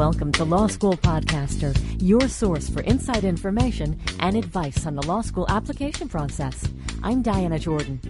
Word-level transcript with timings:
Welcome 0.00 0.32
to 0.32 0.46
Law 0.46 0.66
School 0.66 0.94
Podcaster, 0.94 1.76
your 2.00 2.26
source 2.26 2.70
for 2.70 2.80
inside 2.80 3.22
information 3.22 4.00
and 4.20 4.34
advice 4.34 4.86
on 4.86 4.94
the 4.94 5.02
law 5.02 5.20
school 5.20 5.44
application 5.50 6.08
process. 6.08 6.66
I'm 7.02 7.20
Diana 7.20 7.58
Jordan. 7.58 8.00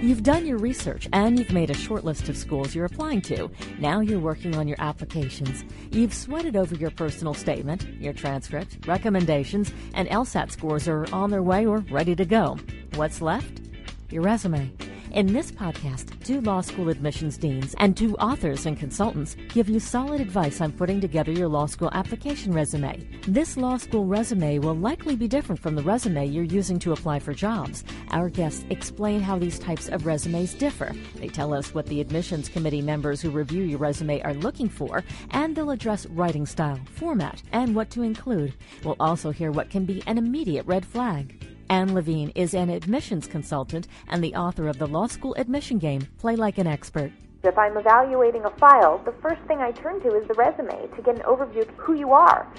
You've 0.00 0.22
done 0.22 0.46
your 0.46 0.56
research 0.56 1.10
and 1.12 1.38
you've 1.38 1.52
made 1.52 1.68
a 1.68 1.74
short 1.74 2.02
list 2.02 2.30
of 2.30 2.36
schools 2.38 2.74
you're 2.74 2.86
applying 2.86 3.20
to. 3.22 3.50
Now 3.78 4.00
you're 4.00 4.20
working 4.20 4.56
on 4.56 4.66
your 4.66 4.78
applications. 4.80 5.66
You've 5.90 6.14
sweated 6.14 6.56
over 6.56 6.74
your 6.76 6.90
personal 6.90 7.34
statement, 7.34 7.86
your 8.00 8.14
transcript, 8.14 8.86
recommendations, 8.86 9.70
and 9.92 10.08
LSAT 10.08 10.50
scores 10.50 10.88
are 10.88 11.04
on 11.12 11.28
their 11.28 11.42
way 11.42 11.66
or 11.66 11.80
ready 11.90 12.16
to 12.16 12.24
go. 12.24 12.56
What's 12.94 13.20
left? 13.20 13.60
Your 14.08 14.22
resume. 14.22 14.72
In 15.12 15.30
this 15.30 15.52
podcast, 15.52 16.18
two 16.24 16.40
law 16.40 16.62
school 16.62 16.88
admissions 16.88 17.36
deans 17.36 17.74
and 17.76 17.94
two 17.94 18.16
authors 18.16 18.64
and 18.64 18.78
consultants 18.78 19.36
give 19.50 19.68
you 19.68 19.78
solid 19.78 20.22
advice 20.22 20.62
on 20.62 20.72
putting 20.72 21.02
together 21.02 21.30
your 21.30 21.48
law 21.48 21.66
school 21.66 21.90
application 21.92 22.50
resume. 22.50 23.06
This 23.28 23.58
law 23.58 23.76
school 23.76 24.06
resume 24.06 24.58
will 24.60 24.74
likely 24.74 25.14
be 25.14 25.28
different 25.28 25.60
from 25.60 25.74
the 25.74 25.82
resume 25.82 26.24
you're 26.24 26.44
using 26.44 26.78
to 26.78 26.94
apply 26.94 27.18
for 27.18 27.34
jobs. 27.34 27.84
Our 28.10 28.30
guests 28.30 28.64
explain 28.70 29.20
how 29.20 29.38
these 29.38 29.58
types 29.58 29.90
of 29.90 30.06
resumes 30.06 30.54
differ. 30.54 30.94
They 31.16 31.28
tell 31.28 31.52
us 31.52 31.74
what 31.74 31.84
the 31.84 32.00
admissions 32.00 32.48
committee 32.48 32.80
members 32.80 33.20
who 33.20 33.28
review 33.28 33.64
your 33.64 33.80
resume 33.80 34.22
are 34.22 34.32
looking 34.32 34.70
for, 34.70 35.04
and 35.32 35.54
they'll 35.54 35.72
address 35.72 36.06
writing 36.06 36.46
style, 36.46 36.80
format, 36.94 37.42
and 37.52 37.74
what 37.74 37.90
to 37.90 38.00
include. 38.02 38.54
We'll 38.82 38.96
also 38.98 39.30
hear 39.30 39.50
what 39.50 39.68
can 39.68 39.84
be 39.84 40.02
an 40.06 40.16
immediate 40.16 40.64
red 40.64 40.86
flag. 40.86 41.51
Ann 41.68 41.94
Levine 41.94 42.30
is 42.34 42.54
an 42.54 42.70
admissions 42.70 43.26
consultant 43.26 43.88
and 44.08 44.22
the 44.22 44.34
author 44.34 44.68
of 44.68 44.78
the 44.78 44.86
Law 44.86 45.06
School 45.06 45.34
Admission 45.36 45.78
Game, 45.78 46.06
Play 46.18 46.36
Like 46.36 46.58
an 46.58 46.66
Expert. 46.66 47.12
If 47.44 47.58
I'm 47.58 47.76
evaluating 47.76 48.44
a 48.44 48.50
file, 48.50 49.02
the 49.04 49.14
first 49.20 49.42
thing 49.48 49.58
I 49.58 49.72
turn 49.72 50.00
to 50.02 50.16
is 50.16 50.28
the 50.28 50.34
resume 50.34 50.88
to 50.94 51.02
get 51.02 51.16
an 51.16 51.22
overview 51.22 51.62
of 51.62 51.74
who 51.76 51.94
you 51.94 52.12
are. 52.12 52.52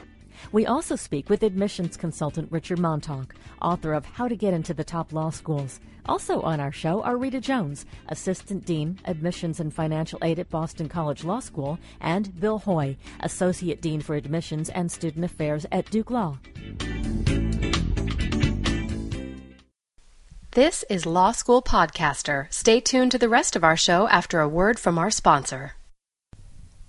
We 0.51 0.65
also 0.65 0.95
speak 0.95 1.29
with 1.29 1.43
admissions 1.43 1.95
consultant 1.95 2.51
Richard 2.51 2.79
Montauk, 2.79 3.33
author 3.61 3.93
of 3.93 4.05
How 4.05 4.27
to 4.27 4.35
Get 4.35 4.53
into 4.53 4.73
the 4.73 4.83
Top 4.83 5.13
Law 5.13 5.29
Schools. 5.29 5.79
Also 6.05 6.41
on 6.41 6.59
our 6.59 6.71
show 6.71 7.01
are 7.03 7.17
Rita 7.17 7.39
Jones, 7.39 7.85
Assistant 8.09 8.65
Dean, 8.65 8.99
Admissions 9.05 9.59
and 9.59 9.73
Financial 9.73 10.19
Aid 10.21 10.39
at 10.39 10.49
Boston 10.49 10.89
College 10.89 11.23
Law 11.23 11.39
School, 11.39 11.79
and 12.01 12.37
Bill 12.39 12.59
Hoye, 12.59 12.97
Associate 13.21 13.79
Dean 13.79 14.01
for 14.01 14.15
Admissions 14.15 14.69
and 14.69 14.91
Student 14.91 15.23
Affairs 15.23 15.65
at 15.71 15.89
Duke 15.89 16.11
Law. 16.11 16.39
This 20.55 20.85
is 20.87 21.07
Law 21.07 21.31
School 21.31 21.63
Podcaster. 21.63 22.45
Stay 22.53 22.79
tuned 22.79 23.11
to 23.13 23.17
the 23.17 23.27
rest 23.27 23.55
of 23.55 23.63
our 23.63 23.75
show 23.75 24.07
after 24.09 24.39
a 24.39 24.47
word 24.47 24.77
from 24.77 24.99
our 24.99 25.09
sponsor. 25.09 25.71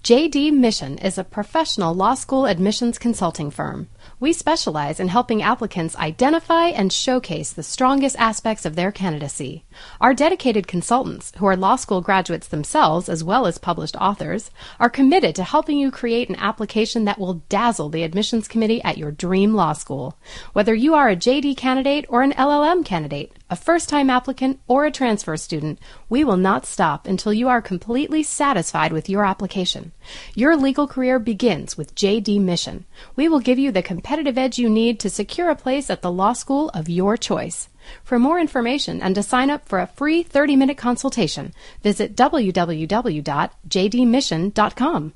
JD 0.03 0.53
Mission 0.53 0.99
is 0.99 1.17
a 1.17 1.25
professional 1.25 1.95
law 1.95 2.13
school 2.13 2.45
admissions 2.45 2.99
consulting 2.99 3.51
firm. 3.51 3.89
We 4.21 4.33
specialize 4.33 5.01
in 5.01 5.09
helping 5.09 5.43
applicants 5.43 5.97
identify 5.97 6.69
and 6.69 6.93
showcase 6.93 7.53
the 7.53 7.63
strongest 7.63 8.17
aspects 8.19 8.65
of 8.65 8.77
their 8.77 8.93
candidacy. 8.93 9.65
Our 10.01 10.15
dedicated 10.15 10.67
consultants, 10.67 11.33
who 11.39 11.47
are 11.47 11.57
law 11.57 11.77
school 11.77 12.01
graduates 12.01 12.49
themselves 12.49 13.09
as 13.09 13.25
well 13.25 13.47
as 13.47 13.59
published 13.59 13.97
authors, 13.97 14.51
are 14.79 14.89
committed 14.91 15.35
to 15.35 15.45
helping 15.45 15.79
you 15.79 15.91
create 15.91 16.29
an 16.29 16.37
application 16.37 17.05
that 17.05 17.19
will 17.19 17.43
dazzle 17.49 17.89
the 17.89 18.03
admissions 18.03 18.49
committee 18.49 18.83
at 18.83 18.99
your 18.99 19.11
dream 19.11 19.55
law 19.55 19.73
school. 19.73 20.17
Whether 20.53 20.75
you 20.75 20.95
are 20.95 21.09
a 21.09 21.17
JD 21.17 21.57
candidate 21.57 22.07
or 22.09 22.23
an 22.23 22.33
LLM 22.33 22.85
candidate, 22.85 23.33
a 23.51 23.57
first 23.57 23.89
time 23.89 24.11
applicant, 24.11 24.59
or 24.67 24.85
a 24.85 24.91
transfer 24.91 25.37
student, 25.37 25.79
we 26.09 26.25
will 26.25 26.37
not 26.37 26.67
stop 26.67 27.07
until 27.07 27.33
you 27.33 27.49
are 27.49 27.61
completely 27.61 28.23
satisfied 28.23 28.93
with 28.93 29.09
your 29.09 29.25
application. 29.25 29.93
Your 30.35 30.57
legal 30.57 30.89
career 30.89 31.19
begins 31.19 31.77
with 31.77 31.95
JD 31.95 32.41
Mission. 32.41 32.85
We 33.17 33.29
will 33.29 33.41
give 33.41 33.59
you 33.59 33.71
the 33.71 33.83
competitive 33.95 34.37
edge 34.37 34.59
you 34.59 34.69
need 34.69 34.99
to 35.01 35.09
secure 35.09 35.49
a 35.51 35.55
place 35.55 35.89
at 35.89 36.03
the 36.03 36.11
law 36.11 36.33
school 36.33 36.69
of 36.71 36.89
your 36.89 37.17
choice. 37.17 37.69
For 38.03 38.19
more 38.19 38.41
information 38.41 39.01
and 39.01 39.15
to 39.15 39.23
sign 39.23 39.51
up 39.51 39.69
for 39.69 39.79
a 39.79 39.87
free 39.87 40.25
30 40.25 40.57
minute 40.57 40.77
consultation, 40.77 41.55
visit 41.83 42.17
www.jdmission.com. 42.17 45.13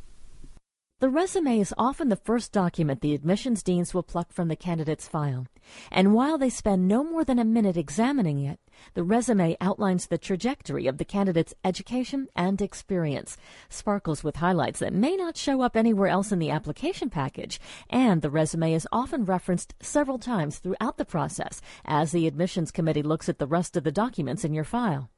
The 1.01 1.09
resume 1.09 1.61
is 1.61 1.73
often 1.79 2.09
the 2.09 2.17
first 2.17 2.51
document 2.51 3.03
the 3.03 3.15
admissions 3.15 3.63
deans 3.63 3.95
will 3.95 4.03
pluck 4.03 4.33
from 4.33 4.49
the 4.49 4.57
candidate's 4.57 5.07
file. 5.07 5.47
And 5.93 6.13
while 6.13 6.39
they 6.39 6.51
spend 6.51 6.89
no 6.89 7.05
more 7.05 7.25
than 7.25 7.39
a 7.39 7.45
minute 7.45 7.77
examining 7.77 8.41
it, 8.41 8.59
the 8.95 9.05
resume 9.05 9.57
outlines 9.61 10.09
the 10.09 10.19
trajectory 10.19 10.89
of 10.89 10.99
the 10.99 11.05
candidate's 11.05 11.55
education 11.65 12.27
and 12.35 12.61
experience, 12.61 13.37
sparkles 13.69 14.25
with 14.25 14.37
highlights 14.37 14.81
that 14.81 14.93
may 14.93 15.15
not 15.15 15.37
show 15.37 15.61
up 15.61 15.77
anywhere 15.77 16.09
else 16.09 16.33
in 16.33 16.41
the 16.41 16.51
application 16.51 17.11
package, 17.11 17.61
and 17.89 18.21
the 18.21 18.29
resume 18.29 18.73
is 18.73 18.89
often 18.91 19.25
referenced 19.25 19.75
several 19.81 20.19
times 20.19 20.59
throughout 20.59 20.97
the 20.97 21.05
process 21.05 21.61
as 21.85 22.11
the 22.11 22.27
admissions 22.27 22.73
committee 22.73 23.05
looks 23.05 23.29
at 23.29 23.39
the 23.39 23.47
rest 23.47 23.77
of 23.77 23.85
the 23.85 23.93
documents 23.93 24.45
in 24.45 24.53
your 24.53 24.65
file. 24.65 25.11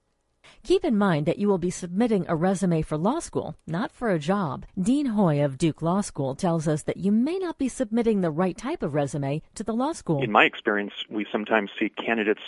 Keep 0.62 0.84
in 0.84 0.96
mind 0.96 1.26
that 1.26 1.38
you 1.38 1.48
will 1.48 1.58
be 1.58 1.70
submitting 1.70 2.24
a 2.28 2.36
resume 2.36 2.82
for 2.82 2.96
law 2.96 3.18
school, 3.18 3.56
not 3.66 3.90
for 3.90 4.10
a 4.10 4.20
job. 4.20 4.66
Dean 4.80 5.06
Hoye 5.06 5.44
of 5.44 5.58
Duke 5.58 5.82
Law 5.82 6.00
School 6.00 6.36
tells 6.36 6.68
us 6.68 6.82
that 6.82 6.98
you 6.98 7.10
may 7.10 7.38
not 7.38 7.58
be 7.58 7.68
submitting 7.68 8.20
the 8.20 8.30
right 8.30 8.56
type 8.56 8.82
of 8.82 8.94
resume 8.94 9.42
to 9.54 9.64
the 9.64 9.72
law 9.72 9.92
school. 9.92 10.22
In 10.22 10.30
my 10.30 10.44
experience, 10.44 10.92
we 11.08 11.26
sometimes 11.32 11.70
see 11.76 11.88
candidates 11.88 12.42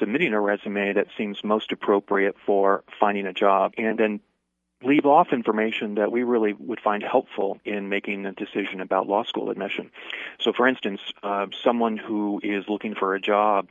submitting 0.00 0.32
a 0.32 0.40
resume 0.40 0.94
that 0.94 1.06
seems 1.16 1.44
most 1.44 1.70
appropriate 1.70 2.34
for 2.44 2.82
finding 2.98 3.26
a 3.26 3.32
job 3.32 3.74
and 3.78 3.98
then 3.98 4.20
leave 4.82 5.06
off 5.06 5.28
information 5.32 5.94
that 5.94 6.10
we 6.10 6.24
really 6.24 6.54
would 6.54 6.80
find 6.80 7.02
helpful 7.02 7.58
in 7.64 7.88
making 7.88 8.26
a 8.26 8.32
decision 8.32 8.80
about 8.80 9.06
law 9.06 9.22
school 9.22 9.50
admission. 9.50 9.90
So, 10.40 10.52
for 10.52 10.66
instance, 10.66 11.00
uh, 11.22 11.46
someone 11.62 11.98
who 11.98 12.40
is 12.42 12.64
looking 12.68 12.94
for 12.94 13.14
a 13.14 13.20
job 13.20 13.68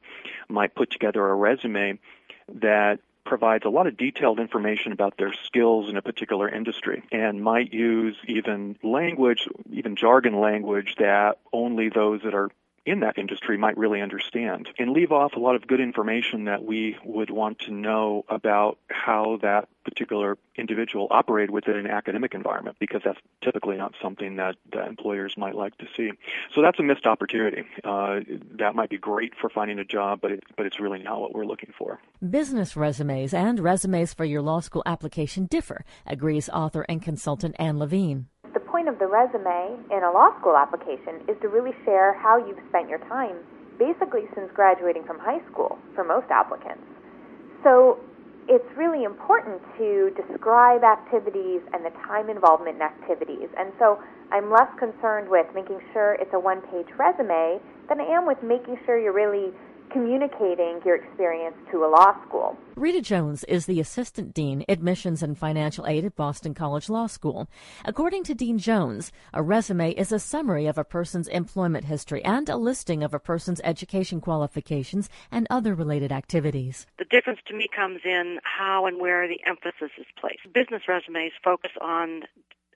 might 0.47 0.73
put 0.73 0.89
together 0.89 1.27
a 1.27 1.35
resume 1.35 1.99
that 2.47 2.99
provides 3.25 3.65
a 3.65 3.69
lot 3.69 3.87
of 3.87 3.97
detailed 3.97 4.39
information 4.39 4.91
about 4.91 5.17
their 5.17 5.33
skills 5.45 5.89
in 5.89 5.97
a 5.97 6.01
particular 6.01 6.49
industry 6.49 7.03
and 7.11 7.43
might 7.43 7.73
use 7.73 8.15
even 8.27 8.77
language, 8.83 9.47
even 9.71 9.95
jargon 9.95 10.39
language 10.39 10.95
that 10.99 11.39
only 11.51 11.89
those 11.89 12.21
that 12.23 12.33
are 12.33 12.49
in 12.85 12.99
that 12.99 13.17
industry 13.17 13.57
might 13.57 13.77
really 13.77 14.01
understand 14.01 14.69
and 14.77 14.91
leave 14.91 15.11
off 15.11 15.33
a 15.35 15.39
lot 15.39 15.55
of 15.55 15.65
good 15.67 15.79
information 15.79 16.45
that 16.45 16.63
we 16.63 16.97
would 17.05 17.29
want 17.29 17.59
to 17.59 17.71
know 17.71 18.25
about 18.27 18.77
how 18.89 19.37
that 19.41 19.69
particular 19.83 20.37
individual 20.55 21.07
operated 21.11 21.51
within 21.51 21.75
an 21.75 21.87
academic 21.87 22.33
environment 22.33 22.75
because 22.79 23.01
that's 23.03 23.19
typically 23.41 23.77
not 23.77 23.93
something 24.01 24.37
that, 24.37 24.55
that 24.71 24.87
employers 24.87 25.35
might 25.37 25.55
like 25.55 25.77
to 25.77 25.85
see. 25.95 26.11
So 26.53 26.61
that's 26.61 26.79
a 26.79 26.83
missed 26.83 27.05
opportunity. 27.05 27.63
Uh, 27.83 28.21
that 28.57 28.75
might 28.75 28.89
be 28.89 28.97
great 28.97 29.33
for 29.39 29.49
finding 29.49 29.79
a 29.79 29.85
job, 29.85 30.19
but 30.21 30.31
it, 30.31 30.43
but 30.55 30.65
it's 30.65 30.79
really 30.79 30.99
not 30.99 31.19
what 31.19 31.33
we're 31.33 31.45
looking 31.45 31.73
for. 31.77 31.99
Business 32.27 32.75
resumes 32.75 33.33
and 33.33 33.59
resumes 33.59 34.13
for 34.13 34.25
your 34.25 34.41
law 34.41 34.59
school 34.59 34.83
application 34.85 35.45
differ, 35.45 35.83
agrees 36.05 36.49
author 36.49 36.85
and 36.87 37.01
consultant 37.01 37.55
Ann 37.59 37.77
Levine 37.79 38.27
point 38.73 38.89
of 38.89 38.97
the 38.97 39.05
resume 39.05 39.77
in 39.93 40.01
a 40.01 40.09
law 40.09 40.33
school 40.41 40.57
application 40.57 41.21
is 41.29 41.37
to 41.45 41.47
really 41.47 41.77
share 41.85 42.17
how 42.17 42.41
you've 42.41 42.57
spent 42.73 42.89
your 42.89 42.97
time 43.05 43.37
basically 43.77 44.25
since 44.33 44.49
graduating 44.57 45.05
from 45.05 45.19
high 45.21 45.37
school 45.45 45.77
for 45.93 46.03
most 46.03 46.25
applicants. 46.33 46.81
So 47.61 48.01
it's 48.49 48.65
really 48.75 49.05
important 49.05 49.61
to 49.77 50.09
describe 50.17 50.81
activities 50.81 51.61
and 51.69 51.85
the 51.85 51.93
time 52.09 52.33
involvement 52.33 52.77
in 52.77 52.81
activities. 52.81 53.45
And 53.61 53.69
so 53.77 54.01
I'm 54.33 54.49
less 54.49 54.69
concerned 54.81 55.29
with 55.29 55.45
making 55.53 55.77
sure 55.93 56.17
it's 56.17 56.33
a 56.33 56.41
one 56.41 56.65
page 56.73 56.89
resume 56.97 57.61
than 57.89 58.01
I 58.01 58.09
am 58.09 58.25
with 58.25 58.41
making 58.41 58.81
sure 58.89 58.97
you're 58.97 59.13
really 59.13 59.53
communicating 59.93 60.81
your 60.83 60.95
experience 60.95 61.55
to 61.71 61.85
a 61.85 61.87
law 61.87 62.13
school. 62.27 62.57
Rita 62.75 62.99
Jones 62.99 63.43
is 63.45 63.67
the 63.67 63.79
Assistant 63.79 64.33
Dean, 64.33 64.65
Admissions 64.67 65.21
and 65.21 65.37
Financial 65.37 65.85
Aid 65.85 66.03
at 66.03 66.15
Boston 66.15 66.55
College 66.55 66.89
Law 66.89 67.05
School. 67.05 67.47
According 67.85 68.23
to 68.23 68.33
Dean 68.33 68.57
Jones, 68.57 69.11
a 69.33 69.43
resume 69.43 69.91
is 69.91 70.11
a 70.11 70.19
summary 70.19 70.65
of 70.65 70.79
a 70.79 70.83
person's 70.83 71.27
employment 71.27 71.85
history 71.85 72.25
and 72.25 72.49
a 72.49 72.57
listing 72.57 73.03
of 73.03 73.13
a 73.13 73.19
person's 73.19 73.61
education 73.63 74.19
qualifications 74.19 75.09
and 75.31 75.45
other 75.51 75.75
related 75.75 76.11
activities. 76.11 76.87
The 76.97 77.05
difference 77.05 77.39
to 77.47 77.53
me 77.53 77.67
comes 77.73 78.01
in 78.03 78.39
how 78.43 78.87
and 78.87 78.99
where 78.99 79.27
the 79.27 79.39
emphasis 79.45 79.91
is 79.99 80.07
placed. 80.19 80.51
Business 80.51 80.81
resumes 80.87 81.33
focus 81.43 81.71
on 81.79 82.23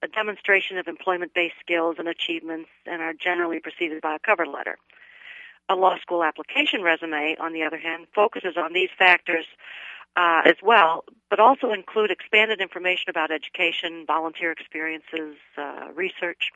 a 0.04 0.08
demonstration 0.08 0.78
of 0.78 0.88
employment 0.88 1.34
based 1.34 1.56
skills 1.60 1.96
and 1.98 2.08
achievements 2.08 2.70
and 2.86 3.02
are 3.02 3.14
generally 3.14 3.60
preceded 3.60 4.02
by 4.02 4.16
a 4.16 4.20
cover 4.20 4.46
letter. 4.46 4.78
A 5.70 5.76
law 5.76 5.98
school 6.02 6.24
application 6.24 6.82
resume, 6.82 7.36
on 7.40 7.54
the 7.54 7.64
other 7.64 7.78
hand, 7.78 8.08
focuses 8.16 8.56
on 8.58 8.74
these 8.74 8.90
factors 8.98 9.46
uh, 10.16 10.42
as 10.46 10.56
well, 10.64 11.04
but 11.30 11.40
also 11.40 11.72
include 11.72 12.10
expanded 12.10 12.60
information 12.60 13.10
about 13.10 13.32
education, 13.32 14.06
volunteer 14.08 14.52
experiences, 14.52 15.36
uh, 15.58 15.92
research, 15.94 16.52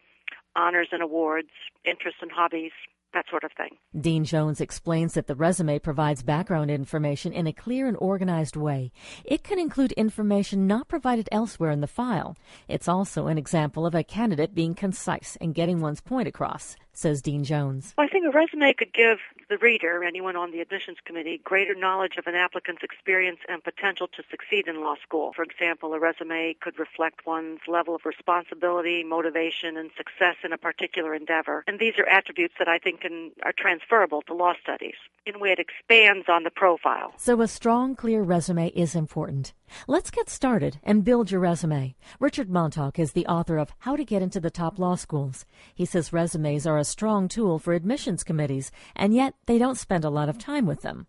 honors 0.56 0.88
and 0.92 1.02
awards, 1.02 1.50
interests 1.86 2.20
and 2.22 2.32
hobbies, 2.32 2.72
that 3.14 3.26
sort 3.30 3.44
of 3.44 3.52
thing. 3.52 3.78
Dean 4.00 4.24
Jones 4.24 4.62
explains 4.62 5.14
that 5.14 5.28
the 5.28 5.36
resume 5.36 5.80
provides 5.80 6.24
background 6.24 6.72
information 6.72 7.34
in 7.34 7.46
a 7.46 7.54
clear 7.54 7.88
and 7.88 7.98
organized 8.00 8.56
way. 8.56 8.92
It 9.26 9.44
can 9.44 9.60
include 9.60 9.92
information 9.94 10.66
not 10.66 10.88
provided 10.88 11.28
elsewhere 11.32 11.72
in 11.72 11.82
the 11.82 11.88
file. 11.88 12.38
It's 12.68 12.88
also 12.88 13.28
an 13.28 13.38
example 13.38 13.86
of 13.86 13.94
a 13.94 14.04
candidate 14.04 14.56
being 14.56 14.76
concise 14.76 15.38
and 15.42 15.54
getting 15.54 15.82
one's 15.82 16.02
point 16.02 16.28
across 16.28 16.76
says 16.94 17.22
Dean 17.22 17.44
Jones. 17.44 17.94
Well, 17.98 18.08
I 18.08 18.10
think 18.10 18.26
a 18.26 18.32
resume 18.32 18.74
could 18.74 18.94
give 18.94 19.20
the 19.50 19.58
reader, 19.58 20.04
anyone 20.04 20.36
on 20.36 20.52
the 20.52 20.62
admissions 20.62 20.98
committee, 21.04 21.42
greater 21.44 21.76
knowledge 21.76 22.18
of 22.18 22.28
an 22.28 22.36
applicant's 22.36 22.84
experience 22.84 23.40
and 23.50 23.64
potential 23.64 24.08
to 24.08 24.24
succeed 24.30 24.68
in 24.68 24.82
law 24.82 24.96
school. 25.04 25.34
For 25.36 25.44
example, 25.44 25.94
a 25.94 26.00
resume 26.00 26.56
could 26.62 26.80
reflect 26.80 27.26
one's 27.26 27.60
level 27.68 27.96
of 27.96 28.06
responsibility, 28.06 29.04
motivation, 29.04 29.78
and 29.78 29.92
success 29.98 30.36
in 30.44 30.54
a 30.54 30.58
particular 30.58 31.14
endeavor. 31.14 31.64
And 31.68 31.80
these 31.80 31.94
are 31.98 32.08
attributes 32.08 32.56
that 32.60 32.68
I 32.68 32.78
think 32.78 33.02
can, 33.02 33.32
are 33.44 33.54
transferable 33.56 34.22
to 34.24 34.34
law 34.34 34.54
studies. 34.62 34.96
In 35.26 35.36
a 35.36 35.40
way, 35.40 35.52
it 35.52 35.60
expands 35.60 36.28
on 36.30 36.44
the 36.44 36.50
profile. 36.50 37.14
So 37.18 37.42
a 37.42 37.48
strong, 37.48 37.96
clear 37.96 38.24
resume 38.24 38.70
is 38.70 38.96
important. 38.96 39.54
Let's 39.88 40.12
get 40.12 40.30
started 40.30 40.80
and 40.84 41.04
build 41.04 41.32
your 41.32 41.40
resume. 41.40 41.96
Richard 42.20 42.50
Montauk 42.50 43.00
is 43.00 43.14
the 43.14 43.28
author 43.28 43.58
of 43.58 43.72
How 43.80 43.96
to 43.96 44.04
Get 44.04 44.22
into 44.22 44.40
the 44.40 44.50
Top 44.50 44.80
Law 44.80 44.96
Schools. 44.96 45.46
He 45.74 45.86
says 45.86 46.12
resumes 46.12 46.68
are 46.68 46.78
a 46.82 46.84
strong 46.84 47.30
tool 47.30 47.60
for 47.60 47.74
admissions 47.74 48.24
committees, 48.24 48.72
and 48.96 49.14
yet 49.14 49.36
they 49.46 49.58
don't 49.58 49.78
spend 49.78 50.04
a 50.04 50.10
lot 50.10 50.28
of 50.28 50.38
time 50.38 50.66
with 50.66 50.82
them. 50.82 51.08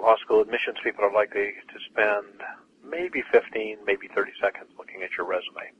Law 0.00 0.14
school 0.24 0.40
admissions 0.40 0.78
people 0.82 1.04
are 1.04 1.12
likely 1.12 1.52
to 1.68 1.78
spend 1.90 2.40
maybe 2.88 3.22
15, 3.32 3.78
maybe 3.84 4.08
30 4.14 4.30
seconds 4.40 4.70
looking 4.78 5.02
at 5.02 5.10
your 5.18 5.26
resume. 5.26 5.72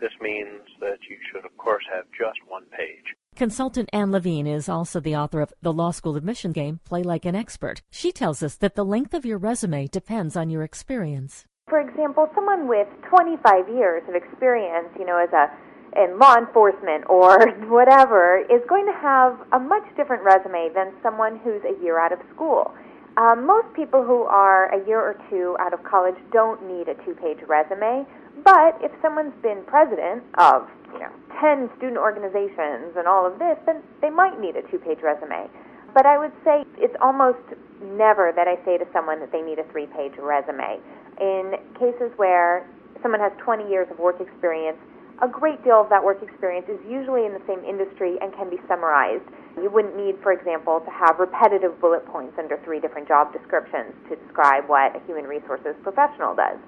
This 0.00 0.12
means 0.20 0.62
that 0.80 0.98
you 1.08 1.18
should, 1.30 1.44
of 1.44 1.56
course, 1.58 1.84
have 1.92 2.06
just 2.16 2.38
one 2.46 2.64
page. 2.76 3.14
Consultant 3.36 3.90
Ann 3.92 4.10
Levine 4.10 4.46
is 4.46 4.68
also 4.68 5.00
the 5.00 5.14
author 5.14 5.40
of 5.40 5.52
The 5.60 5.72
Law 5.72 5.90
School 5.90 6.16
Admission 6.16 6.52
Game 6.52 6.80
Play 6.84 7.02
Like 7.02 7.24
an 7.24 7.36
Expert. 7.36 7.82
She 7.90 8.10
tells 8.10 8.42
us 8.42 8.56
that 8.56 8.74
the 8.74 8.84
length 8.84 9.12
of 9.12 9.26
your 9.26 9.38
resume 9.38 9.86
depends 9.86 10.34
on 10.36 10.50
your 10.50 10.62
experience. 10.62 11.44
For 11.68 11.80
example, 11.80 12.28
someone 12.34 12.66
with 12.66 12.88
25 13.10 13.68
years 13.68 14.02
of 14.08 14.14
experience, 14.14 14.88
you 14.98 15.04
know, 15.04 15.18
as 15.18 15.32
a 15.32 15.52
in 15.96 16.18
law 16.18 16.36
enforcement 16.36 17.04
or 17.08 17.38
whatever 17.68 18.38
is 18.50 18.62
going 18.68 18.86
to 18.86 18.92
have 18.92 19.38
a 19.52 19.58
much 19.58 19.84
different 19.96 20.22
resume 20.22 20.68
than 20.74 20.92
someone 21.02 21.38
who's 21.38 21.62
a 21.64 21.82
year 21.82 21.98
out 21.98 22.12
of 22.12 22.18
school. 22.34 22.74
Um, 23.16 23.46
most 23.46 23.66
people 23.74 24.04
who 24.04 24.22
are 24.22 24.70
a 24.70 24.86
year 24.86 25.00
or 25.00 25.18
two 25.28 25.56
out 25.58 25.74
of 25.74 25.82
college 25.82 26.14
don't 26.30 26.62
need 26.68 26.86
a 26.86 26.94
two-page 27.02 27.42
resume, 27.48 28.06
but 28.44 28.78
if 28.80 28.92
someone's 29.02 29.34
been 29.42 29.64
president 29.66 30.22
of, 30.38 30.70
you 30.92 31.00
know, 31.00 31.10
10 31.40 31.68
student 31.76 31.98
organizations 31.98 32.94
and 32.94 33.08
all 33.08 33.26
of 33.26 33.38
this, 33.38 33.58
then 33.66 33.82
they 34.00 34.10
might 34.10 34.38
need 34.38 34.54
a 34.54 34.62
two-page 34.70 35.02
resume. 35.02 35.50
But 35.94 36.06
I 36.06 36.18
would 36.18 36.30
say 36.44 36.62
it's 36.78 36.94
almost 37.02 37.42
never 37.82 38.30
that 38.36 38.46
I 38.46 38.54
say 38.64 38.78
to 38.78 38.86
someone 38.92 39.18
that 39.18 39.32
they 39.32 39.42
need 39.42 39.58
a 39.58 39.66
three-page 39.72 40.14
resume. 40.18 40.78
In 41.18 41.58
cases 41.74 42.14
where 42.16 42.70
someone 43.02 43.20
has 43.20 43.32
20 43.42 43.68
years 43.68 43.88
of 43.90 43.98
work 43.98 44.20
experience, 44.20 44.78
a 45.20 45.26
great 45.26 45.62
deal 45.64 45.82
of 45.82 45.90
that 45.90 46.02
work 46.02 46.22
experience 46.22 46.66
is 46.70 46.78
usually 46.86 47.26
in 47.26 47.34
the 47.34 47.42
same 47.46 47.64
industry 47.66 48.16
and 48.22 48.30
can 48.34 48.48
be 48.48 48.58
summarized. 48.70 49.26
You 49.58 49.70
wouldn't 49.70 49.96
need, 49.98 50.14
for 50.22 50.30
example, 50.30 50.78
to 50.78 50.90
have 50.90 51.18
repetitive 51.18 51.80
bullet 51.80 52.06
points 52.06 52.38
under 52.38 52.56
three 52.62 52.78
different 52.78 53.08
job 53.08 53.32
descriptions 53.32 53.94
to 54.08 54.14
describe 54.14 54.70
what 54.70 54.94
a 54.94 55.02
human 55.06 55.26
resources 55.26 55.74
professional 55.82 56.38
does. 56.38 56.58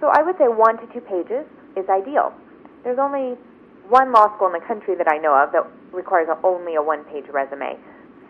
So 0.00 0.12
I 0.12 0.20
would 0.20 0.36
say 0.36 0.44
one 0.44 0.76
to 0.76 0.86
two 0.92 1.00
pages 1.00 1.48
is 1.72 1.88
ideal. 1.88 2.36
There's 2.84 3.00
only 3.00 3.40
one 3.88 4.12
law 4.12 4.28
school 4.36 4.52
in 4.52 4.52
the 4.52 4.66
country 4.66 4.94
that 4.96 5.08
I 5.08 5.16
know 5.16 5.32
of 5.32 5.52
that 5.52 5.64
requires 5.92 6.28
only 6.44 6.74
a 6.74 6.82
one 6.82 7.04
page 7.08 7.24
resume. 7.32 7.80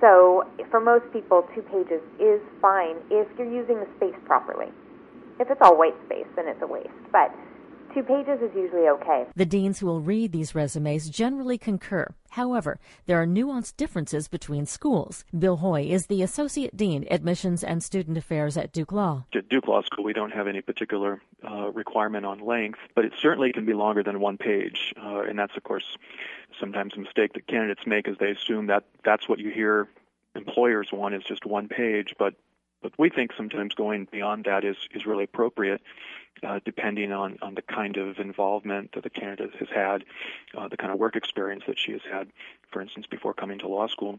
So 0.00 0.46
for 0.70 0.78
most 0.78 1.10
people, 1.12 1.42
two 1.54 1.62
pages 1.62 1.98
is 2.20 2.38
fine 2.62 3.02
if 3.10 3.26
you're 3.36 3.50
using 3.50 3.80
the 3.80 3.88
space 3.96 4.14
properly. 4.26 4.70
If 5.40 5.50
it's 5.50 5.60
all 5.60 5.76
white 5.76 5.96
space, 6.06 6.28
then 6.36 6.46
it's 6.46 6.62
a 6.62 6.66
waste. 6.66 6.88
But 7.10 7.34
Two 7.96 8.02
pages 8.02 8.42
is 8.42 8.50
usually 8.54 8.86
okay. 8.88 9.24
The 9.36 9.46
deans 9.46 9.78
who 9.78 9.86
will 9.86 10.02
read 10.02 10.30
these 10.30 10.54
resumes 10.54 11.08
generally 11.08 11.56
concur. 11.56 12.08
However, 12.28 12.78
there 13.06 13.22
are 13.22 13.26
nuanced 13.26 13.78
differences 13.78 14.28
between 14.28 14.66
schools. 14.66 15.24
Bill 15.36 15.56
Hoye 15.56 15.88
is 15.88 16.04
the 16.04 16.22
Associate 16.22 16.76
Dean, 16.76 17.06
Admissions 17.10 17.64
and 17.64 17.82
Student 17.82 18.18
Affairs 18.18 18.58
at 18.58 18.70
Duke 18.70 18.92
Law. 18.92 19.24
At 19.34 19.48
Duke 19.48 19.66
Law 19.66 19.80
School, 19.80 20.04
we 20.04 20.12
don't 20.12 20.32
have 20.32 20.46
any 20.46 20.60
particular 20.60 21.22
uh, 21.42 21.70
requirement 21.72 22.26
on 22.26 22.40
length, 22.40 22.80
but 22.94 23.06
it 23.06 23.14
certainly 23.18 23.50
can 23.50 23.64
be 23.64 23.72
longer 23.72 24.02
than 24.02 24.20
one 24.20 24.36
page. 24.36 24.92
Uh, 25.02 25.22
and 25.22 25.38
that's, 25.38 25.56
of 25.56 25.62
course, 25.62 25.96
sometimes 26.60 26.92
a 26.96 27.00
mistake 27.00 27.32
that 27.32 27.46
candidates 27.46 27.86
make 27.86 28.08
is 28.08 28.18
they 28.18 28.32
assume 28.32 28.66
that 28.66 28.84
that's 29.04 29.26
what 29.26 29.38
you 29.38 29.50
hear 29.50 29.88
employers 30.34 30.90
want 30.92 31.14
is 31.14 31.24
just 31.24 31.46
one 31.46 31.66
page, 31.66 32.14
but 32.18 32.34
but 32.82 32.92
we 32.98 33.08
think 33.10 33.32
sometimes 33.36 33.74
going 33.74 34.06
beyond 34.10 34.44
that 34.44 34.64
is, 34.64 34.76
is 34.92 35.06
really 35.06 35.24
appropriate, 35.24 35.80
uh, 36.42 36.60
depending 36.64 37.12
on, 37.12 37.38
on 37.42 37.54
the 37.54 37.62
kind 37.62 37.96
of 37.96 38.18
involvement 38.18 38.92
that 38.92 39.02
the 39.02 39.10
candidate 39.10 39.54
has 39.58 39.68
had, 39.74 40.04
uh, 40.56 40.68
the 40.68 40.76
kind 40.76 40.92
of 40.92 40.98
work 40.98 41.16
experience 41.16 41.64
that 41.66 41.78
she 41.78 41.92
has 41.92 42.02
had, 42.10 42.28
for 42.70 42.80
instance, 42.80 43.06
before 43.10 43.34
coming 43.34 43.58
to 43.58 43.68
law 43.68 43.86
school. 43.86 44.18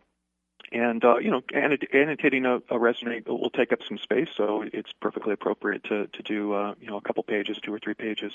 And 0.71 1.05
uh, 1.05 1.17
you 1.19 1.31
know, 1.31 1.41
annotating 1.53 2.45
a, 2.45 2.59
a 2.69 2.77
resume 2.77 3.21
will 3.25 3.49
take 3.49 3.71
up 3.71 3.79
some 3.87 3.97
space, 3.97 4.27
so 4.35 4.65
it's 4.73 4.91
perfectly 4.99 5.31
appropriate 5.31 5.85
to 5.85 6.07
to 6.07 6.23
do 6.23 6.51
uh, 6.51 6.73
you 6.81 6.87
know 6.87 6.97
a 6.97 7.01
couple 7.01 7.23
pages, 7.23 7.57
two 7.61 7.73
or 7.73 7.79
three 7.79 7.93
pages. 7.93 8.33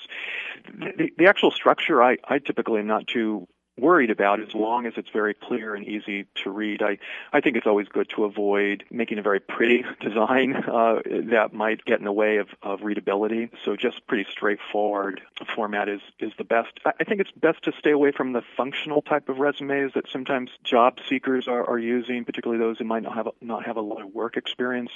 The, 0.64 1.10
the 1.18 1.26
actual 1.26 1.50
structure, 1.50 2.02
I 2.02 2.16
I 2.26 2.38
typically 2.38 2.80
am 2.80 2.86
not 2.86 3.06
too 3.06 3.48
worried 3.78 4.10
about 4.10 4.40
as 4.40 4.54
long 4.54 4.86
as 4.86 4.92
it's 4.96 5.08
very 5.10 5.32
clear 5.32 5.74
and 5.74 5.86
easy 5.86 6.26
to 6.34 6.50
read. 6.50 6.82
I, 6.82 6.98
I 7.32 7.40
think 7.40 7.56
it's 7.56 7.66
always 7.66 7.88
good 7.88 8.08
to 8.10 8.24
avoid 8.24 8.84
making 8.90 9.18
a 9.18 9.22
very 9.22 9.40
pretty 9.40 9.84
design 10.00 10.54
uh, 10.54 11.00
that 11.06 11.50
might 11.52 11.84
get 11.84 11.98
in 11.98 12.04
the 12.04 12.12
way 12.12 12.36
of, 12.36 12.48
of 12.62 12.82
readability. 12.82 13.50
So 13.64 13.74
just 13.76 14.06
pretty 14.06 14.26
straightforward 14.30 15.22
format 15.54 15.88
is, 15.88 16.00
is 16.18 16.32
the 16.36 16.44
best. 16.44 16.80
I 16.84 17.04
think 17.04 17.20
it's 17.20 17.30
best 17.30 17.62
to 17.64 17.72
stay 17.78 17.90
away 17.90 18.12
from 18.12 18.32
the 18.32 18.42
functional 18.56 19.00
type 19.00 19.28
of 19.28 19.38
resumes 19.38 19.94
that 19.94 20.08
sometimes 20.10 20.50
job 20.62 20.98
seekers 21.08 21.48
are, 21.48 21.68
are 21.68 21.78
using, 21.78 22.24
particularly 22.24 22.62
those 22.62 22.78
who 22.78 22.84
might 22.84 23.02
not 23.02 23.14
have, 23.14 23.26
a, 23.26 23.32
not 23.40 23.64
have 23.64 23.76
a 23.76 23.80
lot 23.80 24.02
of 24.02 24.14
work 24.14 24.36
experience 24.36 24.90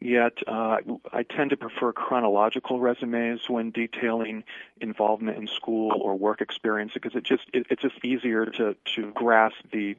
yet. 0.00 0.34
Uh, 0.46 0.78
I 1.12 1.22
tend 1.22 1.50
to 1.50 1.56
prefer 1.56 1.92
chronological 1.92 2.78
resumes 2.78 3.48
when 3.48 3.70
detailing 3.70 4.44
involvement 4.80 5.38
in 5.38 5.46
school 5.46 5.92
or 6.00 6.16
work 6.16 6.40
experience 6.40 6.92
because 6.94 7.14
it 7.14 7.24
just 7.24 7.44
it, 7.52 7.66
it's 7.70 7.82
just 7.82 7.96
easy 8.04 8.17
easier 8.18 8.46
to, 8.46 8.76
to 8.96 9.10
grasp 9.14 9.56
the 9.72 9.96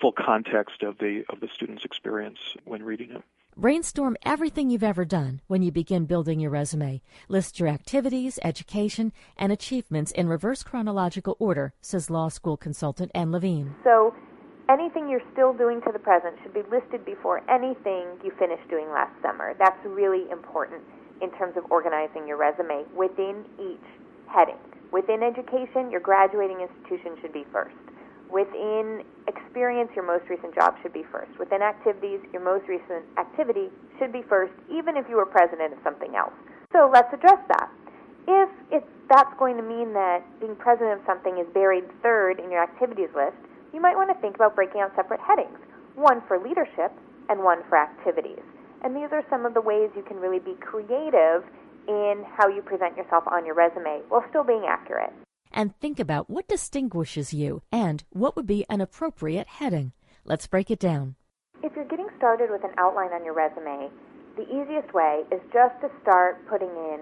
full 0.00 0.12
context 0.12 0.82
of 0.82 0.98
the 0.98 1.24
of 1.30 1.40
the 1.40 1.48
student's 1.48 1.84
experience 1.84 2.38
when 2.64 2.82
reading 2.82 3.10
it. 3.12 3.22
Brainstorm 3.56 4.18
everything 4.22 4.68
you've 4.68 4.82
ever 4.82 5.06
done 5.06 5.40
when 5.46 5.62
you 5.62 5.72
begin 5.72 6.04
building 6.04 6.40
your 6.40 6.50
resume. 6.50 7.00
List 7.28 7.58
your 7.58 7.70
activities, 7.70 8.38
education, 8.44 9.14
and 9.38 9.50
achievements 9.50 10.12
in 10.12 10.28
reverse 10.28 10.62
chronological 10.62 11.36
order, 11.38 11.72
says 11.80 12.10
law 12.10 12.28
school 12.28 12.58
consultant 12.58 13.10
Ann 13.14 13.32
Levine. 13.32 13.74
So, 13.82 14.14
anything 14.68 15.08
you're 15.08 15.24
still 15.32 15.54
doing 15.54 15.80
to 15.86 15.90
the 15.90 15.98
present 15.98 16.36
should 16.42 16.52
be 16.52 16.64
listed 16.70 17.06
before 17.06 17.40
anything 17.50 18.04
you 18.22 18.30
finished 18.38 18.68
doing 18.68 18.90
last 18.90 19.14
summer. 19.22 19.54
That's 19.58 19.82
really 19.86 20.30
important 20.30 20.82
in 21.22 21.30
terms 21.38 21.56
of 21.56 21.64
organizing 21.70 22.28
your 22.28 22.36
resume 22.36 22.84
within 22.94 23.46
each 23.58 23.88
heading. 24.28 24.60
Within 24.92 25.22
education, 25.22 25.90
your 25.90 26.00
graduating 26.00 26.60
institution 26.60 27.16
should 27.20 27.32
be 27.32 27.44
first. 27.52 27.74
Within 28.30 29.02
experience, 29.28 29.90
your 29.94 30.06
most 30.06 30.28
recent 30.28 30.54
job 30.54 30.74
should 30.82 30.92
be 30.92 31.04
first. 31.12 31.30
Within 31.38 31.62
activities, 31.62 32.20
your 32.32 32.42
most 32.42 32.66
recent 32.68 33.04
activity 33.18 33.70
should 33.98 34.12
be 34.12 34.22
first, 34.28 34.52
even 34.70 34.96
if 34.96 35.06
you 35.08 35.16
were 35.16 35.26
president 35.26 35.72
of 35.72 35.78
something 35.84 36.14
else. 36.16 36.34
So 36.72 36.90
let's 36.92 37.12
address 37.14 37.38
that. 37.48 37.70
If 38.26 38.82
that's 39.08 39.30
going 39.38 39.56
to 39.56 39.62
mean 39.62 39.92
that 39.94 40.26
being 40.40 40.56
president 40.56 41.00
of 41.00 41.06
something 41.06 41.38
is 41.38 41.46
buried 41.54 41.84
third 42.02 42.40
in 42.40 42.50
your 42.50 42.62
activities 42.62 43.10
list, 43.14 43.38
you 43.72 43.80
might 43.80 43.94
want 43.94 44.10
to 44.10 44.20
think 44.20 44.34
about 44.34 44.56
breaking 44.56 44.80
out 44.80 44.90
separate 44.96 45.20
headings 45.20 45.58
one 45.94 46.20
for 46.28 46.38
leadership 46.38 46.92
and 47.30 47.42
one 47.42 47.62
for 47.68 47.78
activities. 47.78 48.42
And 48.82 48.94
these 48.94 49.08
are 49.12 49.24
some 49.30 49.46
of 49.46 49.54
the 49.54 49.60
ways 49.60 49.90
you 49.96 50.02
can 50.02 50.18
really 50.18 50.38
be 50.38 50.54
creative 50.60 51.42
in 51.88 52.24
how 52.36 52.48
you 52.48 52.62
present 52.62 52.96
yourself 52.96 53.24
on 53.26 53.46
your 53.46 53.54
resume 53.54 54.02
while 54.08 54.24
still 54.28 54.44
being 54.44 54.64
accurate. 54.68 55.12
And 55.52 55.76
think 55.78 55.98
about 55.98 56.28
what 56.28 56.48
distinguishes 56.48 57.32
you 57.32 57.62
and 57.72 58.04
what 58.10 58.36
would 58.36 58.46
be 58.46 58.64
an 58.68 58.80
appropriate 58.80 59.46
heading. 59.46 59.92
Let's 60.24 60.46
break 60.46 60.70
it 60.70 60.78
down. 60.78 61.16
If 61.62 61.74
you're 61.74 61.84
getting 61.84 62.08
started 62.18 62.50
with 62.50 62.64
an 62.64 62.72
outline 62.78 63.12
on 63.12 63.24
your 63.24 63.34
resume, 63.34 63.88
the 64.36 64.44
easiest 64.48 64.92
way 64.92 65.22
is 65.32 65.40
just 65.52 65.80
to 65.80 65.90
start 66.02 66.46
putting 66.48 66.68
in 66.68 67.00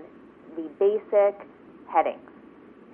the 0.56 0.70
basic 0.78 1.48
headings. 1.90 2.30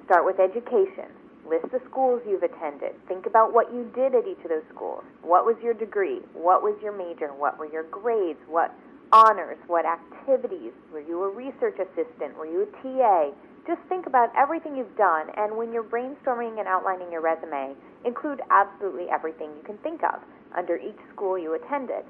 Start 0.07 0.25
with 0.25 0.41
education. 0.41 1.13
List 1.49 1.67
the 1.73 1.81
schools 1.91 2.23
you've 2.27 2.43
attended. 2.43 2.95
Think 3.09 3.27
about 3.27 3.53
what 3.53 3.73
you 3.73 3.91
did 3.95 4.15
at 4.15 4.27
each 4.27 4.43
of 4.45 4.51
those 4.51 4.67
schools. 4.75 5.05
What 5.23 5.45
was 5.45 5.57
your 5.63 5.75
degree? 5.75 6.21
What 6.33 6.63
was 6.63 6.79
your 6.83 6.97
major? 6.97 7.29
What 7.35 7.59
were 7.59 7.71
your 7.71 7.85
grades? 7.85 8.39
What 8.47 8.73
honors, 9.13 9.59
what 9.67 9.85
activities, 9.87 10.73
were 10.93 11.01
you 11.01 11.23
a 11.25 11.31
research 11.31 11.79
assistant, 11.79 12.37
were 12.39 12.47
you 12.47 12.63
a 12.63 12.71
TA? 12.83 13.31
Just 13.67 13.81
think 13.89 14.07
about 14.07 14.31
everything 14.37 14.77
you've 14.77 14.97
done, 14.97 15.29
and 15.37 15.57
when 15.57 15.73
you're 15.73 15.85
brainstorming 15.85 16.59
and 16.59 16.67
outlining 16.67 17.11
your 17.13 17.21
resume, 17.21 17.75
include 18.05 18.41
absolutely 18.51 19.07
everything 19.11 19.51
you 19.57 19.63
can 19.65 19.79
think 19.79 20.03
of. 20.03 20.21
under 20.57 20.77
each 20.77 20.99
school 21.15 21.39
you 21.39 21.55
attended. 21.55 22.05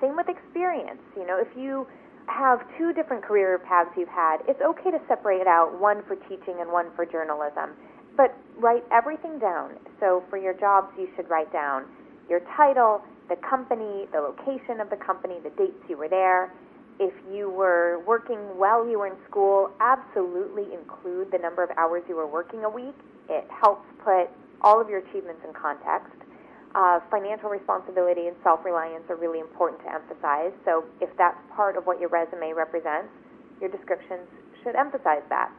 Same 0.00 0.16
with 0.16 0.28
experience. 0.28 1.00
You 1.16 1.26
know, 1.26 1.38
if 1.38 1.46
you 1.56 1.86
have 2.26 2.58
two 2.76 2.92
different 2.92 3.22
career 3.22 3.58
paths 3.58 3.90
you've 3.96 4.08
had, 4.08 4.38
it's 4.48 4.60
okay 4.60 4.90
to 4.90 4.98
separate 5.06 5.46
out 5.46 5.78
one 5.78 6.02
for 6.08 6.16
teaching 6.16 6.58
and 6.60 6.72
one 6.72 6.90
for 6.96 7.06
journalism. 7.06 7.70
But 8.16 8.34
write 8.58 8.84
everything 8.90 9.38
down. 9.38 9.78
So 10.00 10.24
for 10.30 10.38
your 10.38 10.54
jobs, 10.54 10.90
you 10.98 11.08
should 11.14 11.28
write 11.28 11.52
down 11.52 11.84
your 12.28 12.40
title, 12.56 13.02
the 13.28 13.36
company, 13.36 14.06
the 14.12 14.20
location 14.20 14.80
of 14.80 14.90
the 14.90 14.96
company, 14.96 15.36
the 15.42 15.50
dates 15.50 15.80
you 15.88 15.96
were 15.96 16.08
there. 16.08 16.52
If 17.00 17.12
you 17.32 17.50
were 17.50 18.02
working 18.06 18.38
while 18.56 18.86
you 18.88 19.00
were 19.00 19.08
in 19.08 19.18
school, 19.28 19.70
absolutely 19.80 20.72
include 20.72 21.32
the 21.32 21.38
number 21.38 21.62
of 21.62 21.70
hours 21.76 22.02
you 22.08 22.16
were 22.16 22.26
working 22.26 22.64
a 22.64 22.70
week. 22.70 22.94
It 23.28 23.46
helps 23.50 23.86
put 24.04 24.30
all 24.60 24.80
of 24.80 24.88
your 24.88 25.00
achievements 25.00 25.42
in 25.46 25.52
context. 25.52 26.14
Uh, 26.74 27.00
financial 27.10 27.50
responsibility 27.50 28.26
and 28.26 28.36
self-reliance 28.42 29.04
are 29.08 29.16
really 29.16 29.38
important 29.38 29.80
to 29.82 29.92
emphasize. 29.92 30.52
So 30.64 30.84
if 31.00 31.10
that's 31.16 31.38
part 31.54 31.76
of 31.76 31.86
what 31.86 32.00
your 32.00 32.10
resume 32.10 32.52
represents, 32.52 33.10
your 33.60 33.70
descriptions 33.70 34.26
should 34.62 34.74
emphasize 34.74 35.22
that. 35.28 35.52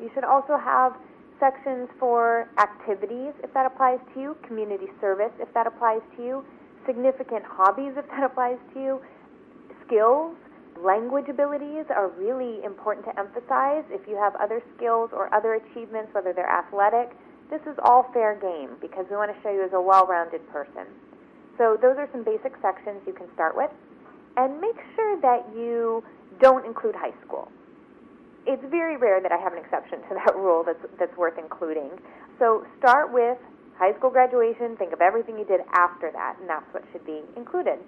You 0.00 0.10
should 0.14 0.24
also 0.24 0.56
have 0.56 0.96
sections 1.42 1.90
for 1.98 2.46
activities, 2.62 3.34
if 3.42 3.52
that 3.52 3.66
applies 3.66 3.98
to 4.14 4.20
you, 4.20 4.36
community 4.46 4.86
service, 5.00 5.32
if 5.40 5.52
that 5.54 5.66
applies 5.66 6.00
to 6.16 6.22
you, 6.22 6.44
significant 6.86 7.42
hobbies, 7.42 7.98
if 7.98 8.06
that 8.14 8.22
applies 8.22 8.58
to 8.72 8.78
you, 8.78 9.00
skills, 9.84 10.36
language 10.78 11.26
abilities 11.28 11.84
are 11.90 12.08
really 12.14 12.62
important 12.62 13.04
to 13.06 13.12
emphasize. 13.18 13.82
If 13.90 14.06
you 14.06 14.14
have 14.14 14.36
other 14.36 14.62
skills 14.76 15.10
or 15.12 15.34
other 15.34 15.54
achievements, 15.58 16.14
whether 16.14 16.32
they're 16.32 16.48
athletic, 16.48 17.10
this 17.50 17.60
is 17.66 17.74
all 17.82 18.06
fair 18.14 18.38
game 18.38 18.78
because 18.80 19.04
we 19.10 19.16
want 19.16 19.34
to 19.34 19.42
show 19.42 19.50
you 19.50 19.64
as 19.64 19.74
a 19.74 19.80
well-rounded 19.80 20.46
person. 20.54 20.86
So 21.58 21.76
those 21.76 21.98
are 21.98 22.08
some 22.12 22.22
basic 22.22 22.54
sections 22.62 23.02
you 23.06 23.12
can 23.12 23.26
start 23.34 23.56
with. 23.56 23.70
And 24.36 24.60
make 24.60 24.78
sure 24.94 25.20
that 25.20 25.44
you 25.54 26.02
don't 26.40 26.64
include 26.64 26.94
high 26.94 27.12
school. 27.26 27.50
It's 28.46 28.62
very 28.70 28.96
rare 28.96 29.20
that 29.20 29.32
I 29.32 29.38
have 29.38 29.52
an 29.52 29.58
exception 29.58 30.00
to 30.08 30.14
that 30.14 30.34
rule 30.36 30.64
that's, 30.64 30.84
that's 30.98 31.16
worth 31.16 31.38
including. 31.38 31.90
So 32.38 32.66
start 32.78 33.12
with 33.12 33.38
high 33.78 33.96
school 33.98 34.10
graduation, 34.10 34.76
think 34.76 34.92
of 34.92 35.00
everything 35.00 35.38
you 35.38 35.44
did 35.44 35.60
after 35.72 36.10
that, 36.12 36.36
and 36.40 36.48
that's 36.48 36.66
what 36.72 36.84
should 36.92 37.06
be 37.06 37.20
included. 37.36 37.78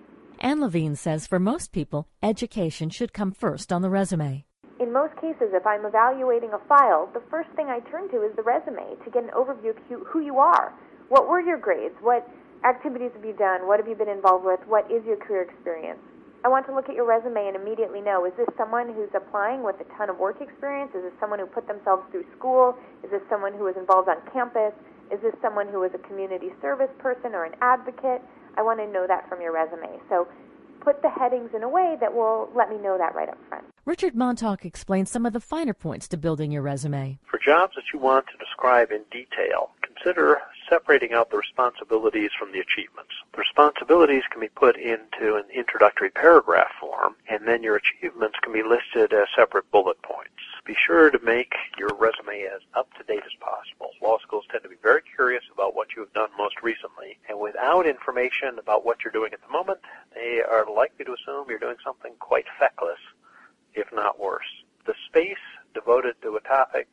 Ann 0.41 0.61
Levine 0.61 0.97
says 0.97 1.27
for 1.27 1.39
most 1.39 1.73
people, 1.73 2.09
education 2.23 2.91
should 2.91 3.13
come 3.13 3.33
first 3.33 3.73
on 3.73 3.83
the 3.83 3.91
resume 3.91 4.45
in 4.81 4.93
most 4.93 5.15
cases, 5.17 5.55
if 5.55 5.67
I'm 5.67 5.85
evaluating 5.85 6.53
a 6.53 6.59
file, 6.67 7.09
the 7.15 7.23
first 7.31 7.49
thing 7.57 7.69
I 7.69 7.81
turn 7.91 8.09
to 8.11 8.23
is 8.23 8.35
the 8.37 8.43
resume 8.43 8.97
to 9.05 9.11
get 9.11 9.23
an 9.23 9.31
overview 9.31 9.71
of 9.71 9.77
who 10.07 10.21
you 10.21 10.39
are. 10.39 10.75
What 11.09 11.29
were 11.29 11.41
your 11.41 11.59
grades? 11.59 11.95
What 12.01 12.29
activities 12.65 13.11
have 13.15 13.25
you 13.25 13.35
done? 13.35 13.67
What 13.67 13.79
have 13.79 13.89
you 13.89 13.95
been 13.95 14.09
involved 14.09 14.45
with? 14.45 14.61
What 14.67 14.91
is 14.91 15.05
your 15.05 15.17
career 15.17 15.43
experience? 15.43 16.01
I 16.45 16.49
want 16.49 16.67
to 16.67 16.75
look 16.75 16.91
at 16.91 16.95
your 16.95 17.09
resume 17.09 17.49
and 17.49 17.57
immediately 17.57 18.03
know 18.03 18.27
is 18.27 18.33
this 18.37 18.49
someone 18.59 18.93
who's 18.93 19.09
applying 19.17 19.65
with 19.65 19.77
a 19.81 19.89
ton 19.97 20.11
of 20.11 20.19
work 20.19 20.43
experience? 20.43 20.93
Is 20.95 21.03
this 21.03 21.13
someone 21.19 21.39
who 21.39 21.47
put 21.47 21.67
themselves 21.67 22.05
through 22.13 22.27
school? 22.37 22.77
Is 23.03 23.11
this 23.11 23.23
someone 23.31 23.55
who 23.55 23.65
was 23.65 23.77
involved 23.79 24.11
on 24.11 24.21
campus? 24.31 24.77
Is 25.11 25.21
this 25.23 25.33
someone 25.41 25.69
who 25.69 25.81
was 25.81 25.93
a 25.95 25.99
community 26.07 26.53
service 26.61 26.93
person 26.99 27.33
or 27.33 27.45
an 27.45 27.55
advocate? 27.63 28.21
I 28.59 28.63
want 28.63 28.79
to 28.81 28.87
know 28.87 29.07
that 29.09 29.27
from 29.27 29.41
your 29.41 29.53
resume. 29.53 29.89
So 30.11 30.29
put 30.83 31.01
the 31.01 31.09
headings 31.09 31.49
in 31.57 31.63
a 31.63 31.69
way 31.69 31.97
that 32.01 32.13
will 32.13 32.51
let 32.55 32.69
me 32.69 32.77
know 32.77 32.99
that 32.99 33.15
right 33.15 33.31
up 33.31 33.39
front. 33.49 33.65
Richard 33.87 34.15
Montauk 34.15 34.67
explains 34.67 35.11
some 35.11 35.25
of 35.25 35.33
the 35.33 35.41
finer 35.41 35.73
points 35.73 36.07
to 36.09 36.19
building 36.19 36.53
your 36.53 36.61
resume. 36.61 37.19
For 37.25 37.41
jobs 37.43 37.73
that 37.77 37.85
you 37.93 37.99
want 37.99 38.27
to 38.27 38.37
describe 38.37 38.91
in 38.91 39.01
detail, 39.11 39.71
consider 39.81 40.43
separating 40.69 41.13
out 41.13 41.31
the 41.31 41.37
responsibilities 41.37 42.31
from 42.39 42.53
the 42.53 42.61
achievements. 42.61 43.13
The 43.33 43.39
responsibilities 43.39 44.23
can 44.31 44.41
be 44.41 44.49
put 44.49 44.77
into 44.77 45.37
an 45.37 45.45
introductory 45.55 46.11
paragraph 46.11 46.71
form, 46.81 47.17
and 47.29 47.47
then 47.47 47.63
your 47.63 47.77
achievements 47.77 48.39
can 48.43 48.53
be 48.53 48.63
listed 48.63 49.13
as 49.13 49.29
separate 49.37 49.71
bullet 49.71 50.01
points. 50.03 50.31
Be 50.65 50.75
sure 50.87 51.11
to 51.11 51.19
make 51.23 51.53
your 51.79 51.91
resume 51.99 52.43
as 52.55 52.63
up 52.75 52.89
to 52.95 53.05
date 53.05 53.23
as 53.25 53.35
possible. 53.41 53.91
Law 54.01 54.19
schools 54.19 54.45
tend 54.51 54.63
to 54.63 54.69
be 54.69 54.81
very 54.83 55.03
curious 55.15 55.45
about 55.53 55.75
what 55.75 55.89
you 55.95 56.01
have 56.01 56.13
done 56.15 56.31
most 56.39 56.63
recently, 56.63 57.19
and 57.29 57.39
without 57.39 57.87
information 57.87 58.59
about 58.59 58.85
what 58.85 59.05
you're 59.05 59.13
doing 59.13 59.33
at 59.33 59.43
the 59.43 59.53
moment, 59.53 59.81
they 60.15 60.41
are 60.43 60.67
likely 60.71 61.05
to 61.05 61.13
assume 61.13 61.47
you're 61.49 61.59
doing 61.59 61.77
something 61.85 62.13
quite 62.19 62.47
feckless, 62.59 63.01
if 63.75 63.87
not 63.93 64.19
worse. 64.19 64.65
The 64.87 64.95
space 65.09 65.45
devoted 65.75 66.15
to 66.23 66.37
a 66.37 66.41
topic 66.41 66.89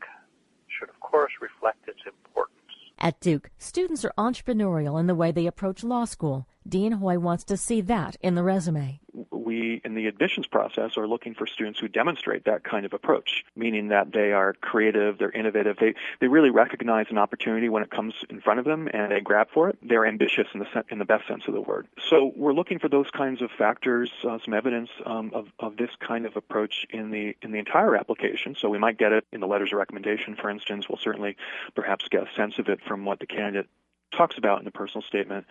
should, 0.67 0.89
of 0.89 0.99
course, 0.99 1.31
reflect 1.41 1.87
its 1.87 2.01
importance. 2.05 2.60
At 3.03 3.19
Duke, 3.19 3.49
students 3.57 4.05
are 4.05 4.13
entrepreneurial 4.15 4.99
in 4.99 5.07
the 5.07 5.15
way 5.15 5.31
they 5.31 5.47
approach 5.47 5.83
law 5.83 6.05
school. 6.05 6.47
Dean 6.67 6.93
Hoye 6.93 7.17
wants 7.17 7.43
to 7.45 7.57
see 7.57 7.81
that 7.81 8.15
in 8.21 8.35
the 8.35 8.43
resume. 8.43 8.99
We, 9.31 9.81
in 9.83 9.95
the 9.95 10.07
admissions 10.07 10.47
process, 10.47 10.95
are 10.95 11.07
looking 11.07 11.33
for 11.33 11.45
students 11.45 11.79
who 11.79 11.87
demonstrate 11.87 12.45
that 12.45 12.63
kind 12.63 12.85
of 12.85 12.93
approach, 12.93 13.43
meaning 13.55 13.89
that 13.89 14.13
they 14.13 14.31
are 14.31 14.53
creative, 14.53 15.17
they're 15.17 15.31
innovative, 15.31 15.77
they, 15.79 15.95
they 16.21 16.27
really 16.27 16.49
recognize 16.49 17.07
an 17.09 17.17
opportunity 17.17 17.67
when 17.67 17.83
it 17.83 17.89
comes 17.89 18.13
in 18.29 18.39
front 18.39 18.59
of 18.59 18.65
them 18.65 18.87
and 18.93 19.11
they 19.11 19.19
grab 19.19 19.47
for 19.53 19.69
it. 19.69 19.77
They're 19.81 20.05
ambitious 20.05 20.47
in 20.53 20.59
the, 20.61 20.83
in 20.89 20.99
the 20.99 21.05
best 21.05 21.27
sense 21.27 21.43
of 21.47 21.53
the 21.53 21.61
word. 21.61 21.87
So 22.09 22.31
we're 22.35 22.53
looking 22.53 22.79
for 22.79 22.87
those 22.87 23.09
kinds 23.11 23.41
of 23.41 23.49
factors, 23.51 24.11
uh, 24.23 24.37
some 24.43 24.53
evidence 24.53 24.89
um, 25.05 25.31
of, 25.33 25.47
of 25.59 25.77
this 25.77 25.91
kind 25.99 26.25
of 26.25 26.37
approach 26.37 26.85
in 26.89 27.11
the, 27.11 27.35
in 27.41 27.51
the 27.51 27.59
entire 27.59 27.95
application. 27.95 28.55
So 28.55 28.69
we 28.69 28.77
might 28.77 28.97
get 28.97 29.11
it 29.11 29.25
in 29.33 29.41
the 29.41 29.47
letters 29.47 29.73
of 29.73 29.79
recommendation, 29.79 30.35
for 30.35 30.49
instance. 30.49 30.87
We'll 30.87 30.99
certainly 30.99 31.35
perhaps 31.75 32.07
get 32.07 32.23
a 32.23 32.33
sense 32.35 32.59
of 32.59 32.69
it 32.69 32.79
from 32.87 33.03
what 33.03 33.19
the 33.19 33.25
candidate 33.25 33.67
talks 34.11 34.37
about 34.37 34.59
in 34.59 34.65
the 34.65 34.71
personal 34.71 35.01
statement. 35.03 35.45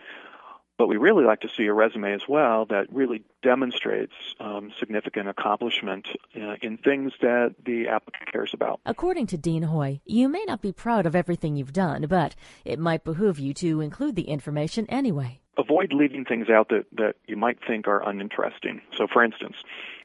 But 0.81 0.87
we 0.87 0.97
really 0.97 1.23
like 1.23 1.41
to 1.41 1.47
see 1.47 1.67
a 1.67 1.73
resume 1.73 2.11
as 2.11 2.23
well 2.27 2.65
that 2.71 2.91
really 2.91 3.21
demonstrates 3.43 4.13
um, 4.39 4.73
significant 4.79 5.29
accomplishment 5.29 6.07
uh, 6.35 6.55
in 6.63 6.79
things 6.79 7.13
that 7.21 7.53
the 7.63 7.87
applicant 7.87 8.31
cares 8.31 8.49
about. 8.51 8.79
According 8.83 9.27
to 9.27 9.37
Dean 9.37 9.61
Hoye, 9.61 10.01
you 10.05 10.27
may 10.27 10.43
not 10.47 10.59
be 10.59 10.71
proud 10.71 11.05
of 11.05 11.15
everything 11.15 11.55
you've 11.55 11.71
done, 11.71 12.07
but 12.09 12.33
it 12.65 12.79
might 12.79 13.03
behoove 13.03 13.37
you 13.37 13.53
to 13.53 13.79
include 13.79 14.15
the 14.15 14.23
information 14.23 14.87
anyway 14.89 15.37
avoid 15.57 15.93
leaving 15.93 16.25
things 16.25 16.49
out 16.49 16.69
that, 16.69 16.85
that 16.93 17.15
you 17.27 17.35
might 17.35 17.59
think 17.67 17.87
are 17.87 18.01
uninteresting. 18.09 18.81
So, 18.97 19.05
for 19.05 19.23
instance, 19.23 19.57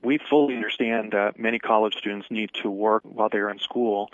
we 0.03 0.19
fully 0.29 0.55
understand 0.55 1.13
that 1.13 1.39
many 1.39 1.59
college 1.59 1.95
students 1.95 2.27
need 2.31 2.51
to 2.63 2.69
work 2.69 3.03
while 3.05 3.29
they're 3.31 3.49
in 3.49 3.61
school 3.61 4.11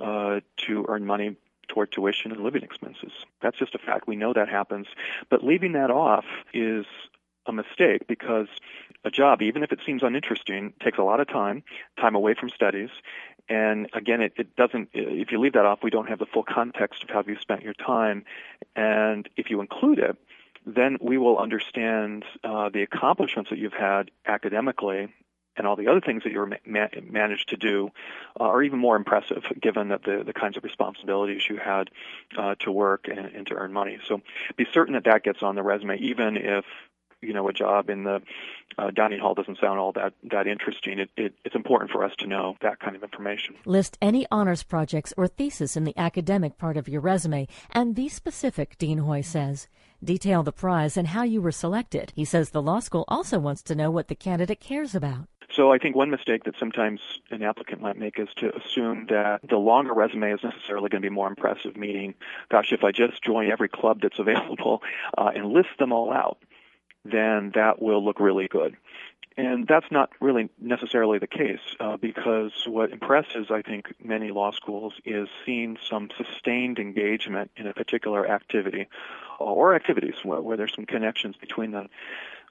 uh, 0.00 0.40
to 0.58 0.86
earn 0.88 1.04
money 1.04 1.36
toward 1.68 1.92
tuition 1.92 2.32
and 2.32 2.42
living 2.42 2.62
expenses. 2.62 3.12
That's 3.42 3.58
just 3.58 3.74
a 3.74 3.78
fact. 3.78 4.06
We 4.06 4.16
know 4.16 4.32
that 4.32 4.48
happens. 4.48 4.86
But 5.30 5.44
leaving 5.44 5.72
that 5.72 5.90
off 5.90 6.24
is 6.52 6.86
a 7.46 7.52
mistake 7.52 8.06
because 8.08 8.48
a 9.04 9.10
job, 9.10 9.42
even 9.42 9.62
if 9.62 9.72
it 9.72 9.80
seems 9.86 10.02
uninteresting, 10.02 10.72
takes 10.82 10.98
a 10.98 11.02
lot 11.02 11.20
of 11.20 11.28
time, 11.28 11.62
time 12.00 12.14
away 12.14 12.34
from 12.34 12.50
studies. 12.50 12.90
And 13.48 13.88
again, 13.92 14.20
it, 14.20 14.32
it 14.36 14.56
doesn't, 14.56 14.90
if 14.92 15.30
you 15.30 15.38
leave 15.38 15.52
that 15.52 15.64
off, 15.64 15.80
we 15.82 15.90
don't 15.90 16.08
have 16.08 16.18
the 16.18 16.26
full 16.26 16.42
context 16.42 17.04
of 17.04 17.10
how 17.10 17.22
you 17.26 17.36
spent 17.40 17.62
your 17.62 17.74
time. 17.74 18.24
And 18.74 19.28
if 19.36 19.50
you 19.50 19.60
include 19.60 19.98
it, 19.98 20.16
then 20.66 20.98
we 21.00 21.16
will 21.16 21.38
understand 21.38 22.24
uh, 22.42 22.68
the 22.68 22.82
accomplishments 22.82 23.50
that 23.50 23.58
you've 23.58 23.72
had 23.72 24.10
academically 24.26 25.08
and 25.56 25.66
all 25.66 25.76
the 25.76 25.88
other 25.88 26.00
things 26.00 26.22
that 26.24 26.32
you 26.32 26.46
ma- 26.66 26.88
managed 27.02 27.48
to 27.50 27.56
do 27.56 27.90
uh, 28.38 28.44
are 28.44 28.62
even 28.62 28.78
more 28.78 28.96
impressive 28.96 29.44
given 29.60 29.88
that 29.88 30.04
the, 30.04 30.22
the 30.24 30.32
kinds 30.32 30.56
of 30.56 30.64
responsibilities 30.64 31.42
you 31.48 31.56
had 31.56 31.90
uh, 32.36 32.54
to 32.60 32.70
work 32.70 33.08
and, 33.08 33.26
and 33.26 33.46
to 33.46 33.54
earn 33.54 33.72
money. 33.72 33.98
So 34.08 34.20
be 34.56 34.66
certain 34.72 34.94
that 34.94 35.04
that 35.04 35.22
gets 35.22 35.42
on 35.42 35.54
the 35.54 35.62
resume, 35.62 35.98
even 35.98 36.36
if 36.36 36.64
you 37.22 37.32
know 37.32 37.48
a 37.48 37.52
job 37.52 37.88
in 37.88 38.04
the 38.04 38.22
uh, 38.78 38.90
dining 38.90 39.18
hall 39.18 39.34
doesn't 39.34 39.58
sound 39.58 39.78
all 39.78 39.92
that 39.92 40.12
that 40.24 40.46
interesting. 40.46 40.98
It, 40.98 41.10
it, 41.16 41.34
it's 41.44 41.54
important 41.54 41.90
for 41.90 42.04
us 42.04 42.12
to 42.18 42.26
know 42.26 42.56
that 42.60 42.78
kind 42.78 42.94
of 42.94 43.02
information. 43.02 43.56
List 43.64 43.96
any 44.02 44.26
honors 44.30 44.62
projects 44.62 45.14
or 45.16 45.26
thesis 45.26 45.76
in 45.76 45.84
the 45.84 45.96
academic 45.96 46.58
part 46.58 46.76
of 46.76 46.88
your 46.88 47.00
resume, 47.00 47.48
and 47.72 47.94
be 47.94 48.08
specific. 48.08 48.76
Dean 48.78 49.00
Hoye 49.00 49.24
says. 49.24 49.68
Detail 50.04 50.42
the 50.42 50.52
prize 50.52 50.98
and 50.98 51.08
how 51.08 51.22
you 51.22 51.40
were 51.40 51.50
selected. 51.50 52.12
He 52.14 52.26
says 52.26 52.50
the 52.50 52.60
law 52.60 52.80
school 52.80 53.06
also 53.08 53.38
wants 53.38 53.62
to 53.62 53.74
know 53.74 53.90
what 53.90 54.08
the 54.08 54.14
candidate 54.14 54.60
cares 54.60 54.94
about. 54.94 55.26
So 55.50 55.72
I 55.72 55.78
think 55.78 55.96
one 55.96 56.10
mistake 56.10 56.44
that 56.44 56.58
sometimes 56.58 57.00
an 57.30 57.42
applicant 57.42 57.80
might 57.80 57.96
make 57.96 58.18
is 58.18 58.28
to 58.36 58.54
assume 58.56 59.06
that 59.10 59.40
the 59.48 59.56
longer 59.56 59.94
resume 59.94 60.32
is 60.32 60.42
necessarily 60.42 60.88
going 60.88 61.02
to 61.02 61.08
be 61.08 61.14
more 61.14 61.28
impressive, 61.28 61.76
meaning, 61.76 62.14
gosh, 62.50 62.72
if 62.72 62.84
I 62.84 62.92
just 62.92 63.22
join 63.22 63.50
every 63.50 63.68
club 63.68 64.00
that's 64.02 64.18
available 64.26 64.82
uh, 65.16 65.30
and 65.34 65.46
list 65.52 65.70
them 65.78 65.92
all 65.92 66.12
out, 66.12 66.38
then 67.04 67.52
that 67.54 67.80
will 67.80 68.04
look 68.04 68.20
really 68.20 68.48
good. 68.48 68.76
And 69.38 69.66
that's 69.66 69.90
not 69.90 70.10
really 70.18 70.48
necessarily 70.58 71.18
the 71.18 71.26
case 71.26 71.60
uh, 71.78 71.98
because 71.98 72.52
what 72.66 72.90
impresses, 72.90 73.50
I 73.50 73.60
think, 73.60 73.92
many 74.02 74.30
law 74.30 74.50
schools 74.50 74.94
is 75.04 75.28
seeing 75.44 75.76
some 75.88 76.08
sustained 76.16 76.78
engagement 76.78 77.50
in 77.56 77.66
a 77.66 77.74
particular 77.74 78.26
activity 78.26 78.88
or 79.38 79.74
activities 79.74 80.14
where, 80.22 80.40
where 80.40 80.56
there's 80.56 80.74
some 80.74 80.86
connections 80.86 81.36
between 81.36 81.72
them. 81.72 81.88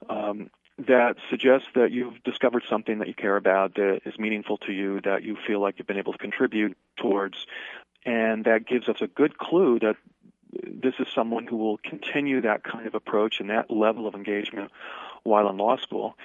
Um, 0.08 0.50
that 0.78 1.16
suggests 1.30 1.68
that 1.74 1.90
you've 1.90 2.22
discovered 2.22 2.64
something 2.68 2.98
that 2.98 3.08
you 3.08 3.14
care 3.14 3.36
about 3.36 3.74
that 3.76 4.00
is 4.04 4.18
meaningful 4.18 4.58
to 4.58 4.72
you, 4.72 5.00
that 5.02 5.22
you 5.22 5.36
feel 5.46 5.60
like 5.60 5.78
you've 5.78 5.86
been 5.86 5.98
able 5.98 6.12
to 6.12 6.18
contribute 6.18 6.76
towards, 6.98 7.46
and 8.04 8.44
that 8.44 8.66
gives 8.66 8.88
us 8.88 8.96
a 9.00 9.06
good 9.06 9.38
clue 9.38 9.78
that 9.80 9.96
this 10.52 10.94
is 10.98 11.06
someone 11.14 11.46
who 11.46 11.56
will 11.56 11.78
continue 11.78 12.40
that 12.42 12.62
kind 12.62 12.86
of 12.86 12.94
approach 12.94 13.40
and 13.40 13.50
that 13.50 13.70
level 13.70 14.06
of 14.06 14.14
engagement 14.14 14.70
while 15.22 15.48
in 15.48 15.56
law 15.56 15.76
school. 15.76 16.16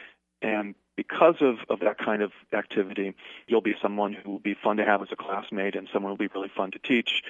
And 0.41 0.75
because 0.95 1.35
of, 1.41 1.57
of 1.69 1.79
that 1.79 1.97
kind 1.97 2.21
of 2.21 2.31
activity, 2.53 3.15
you'll 3.47 3.61
be 3.61 3.75
someone 3.81 4.13
who 4.13 4.31
will 4.31 4.39
be 4.39 4.53
fun 4.53 4.77
to 4.77 4.85
have 4.85 5.01
as 5.01 5.07
a 5.11 5.15
classmate 5.15 5.75
and 5.75 5.87
someone 5.91 6.11
who 6.11 6.13
will 6.13 6.29
be 6.29 6.33
really 6.33 6.51
fun 6.55 6.71
to 6.71 6.79
teach 6.79 7.23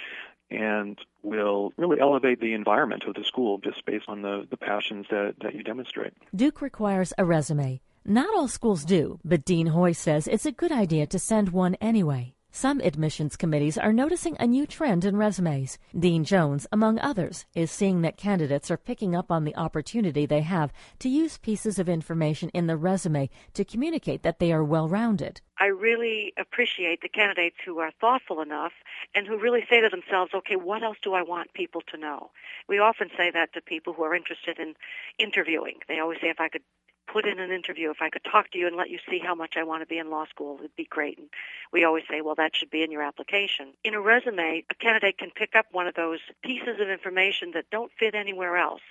and 0.52 1.00
will 1.24 1.74
really 1.78 2.00
elevate 2.00 2.40
the 2.42 2.54
environment 2.54 3.06
of 3.06 3.16
the 3.16 3.24
school 3.24 3.58
just 3.60 3.86
based 3.86 4.06
on 4.08 4.22
the, 4.22 4.48
the 4.50 4.58
passions 4.58 5.08
that, 5.10 5.36
that 5.42 5.56
you 5.56 5.64
demonstrate. 5.64 6.14
Duke 6.36 6.62
requires 6.62 7.14
a 7.18 7.26
resume. 7.26 7.82
Not 8.06 8.34
all 8.36 8.48
schools 8.48 8.84
do, 8.84 9.20
but 9.24 9.46
Dean 9.46 9.68
Hoye 9.68 9.96
says 9.96 10.28
it's 10.28 10.46
a 10.46 10.52
good 10.52 10.72
idea 10.72 11.06
to 11.08 11.20
send 11.20 11.50
one 11.50 11.76
anyway. 11.76 12.34
Some 12.54 12.82
admissions 12.82 13.38
committees 13.38 13.78
are 13.78 13.94
noticing 13.94 14.36
a 14.38 14.46
new 14.46 14.68
trend 14.68 15.06
in 15.06 15.16
resumes. 15.16 15.80
Dean 15.98 16.26
Jones, 16.26 16.68
among 16.70 17.00
others, 17.00 17.46
is 17.56 17.72
seeing 17.72 18.02
that 18.02 18.18
candidates 18.18 18.70
are 18.70 18.76
picking 18.76 19.16
up 19.16 19.32
on 19.32 19.46
the 19.46 19.56
opportunity 19.56 20.26
they 20.26 20.42
have 20.42 20.74
to 21.00 21.08
use 21.08 21.38
pieces 21.38 21.80
of 21.80 21.88
information 21.88 22.50
in 22.50 22.68
the 22.68 22.76
resume 22.76 23.30
to 23.54 23.64
communicate 23.64 24.24
that 24.24 24.40
they 24.40 24.52
are 24.52 24.66
well 24.66 24.90
rounded. 24.90 25.40
I 25.62 25.68
really 25.68 26.34
appreciate 26.38 27.02
the 27.02 27.08
candidates 27.08 27.56
who 27.64 27.80
are 27.80 27.92
thoughtful 28.02 28.42
enough 28.42 28.74
and 29.16 29.26
who 29.26 29.38
really 29.38 29.64
say 29.70 29.80
to 29.80 29.88
themselves, 29.90 30.34
okay, 30.34 30.58
what 30.58 30.84
else 30.84 30.98
do 31.02 31.14
I 31.14 31.22
want 31.22 31.54
people 31.54 31.82
to 31.92 31.98
know? 31.98 32.32
We 32.68 32.80
often 32.80 33.10
say 33.16 33.32
that 33.32 33.54
to 33.54 33.62
people 33.62 33.94
who 33.94 34.04
are 34.04 34.16
interested 34.16 34.60
in 34.60 34.76
interviewing. 35.18 35.80
They 35.88 36.00
always 36.00 36.20
say, 36.20 36.30
if 36.30 36.42
I 36.42 36.50
could 36.50 36.64
put 37.12 37.26
in 37.26 37.40
an 37.40 37.52
interview. 37.52 37.90
If 37.90 38.02
I 38.02 38.10
could 38.10 38.24
talk 38.24 38.52
to 38.52 38.58
you 38.58 38.68
and 38.68 38.76
let 38.76 38.90
you 38.90 39.00
see 39.10 39.20
how 39.20 39.36
much 39.36 39.56
I 39.58 39.64
want 39.64 39.82
to 39.82 39.86
be 39.86 39.98
in 39.98 40.10
law 40.10 40.26
school, 40.26 40.58
it'd 40.60 40.76
be 40.76 40.86
great. 40.86 41.18
And 41.18 41.28
we 41.74 41.84
always 41.84 42.04
say, 42.10 42.22
well, 42.22 42.36
that 42.36 42.56
should 42.56 42.70
be 42.70 42.84
in 42.84 42.92
your 42.92 43.02
application. 43.02 43.74
In 43.84 43.94
a 43.94 44.02
resume, 44.02 44.64
a 44.70 44.76
candidate 44.76 45.18
can 45.18 45.32
pick 45.32 45.56
up 45.56 45.66
one 45.72 45.88
of 45.88 45.96
those 45.96 46.20
pieces 46.44 46.80
of 46.80 46.90
information 46.90 47.52
that 47.54 47.66
don't 47.72 47.92
fit 48.00 48.16
anywhere 48.16 48.58
else. 48.58 48.82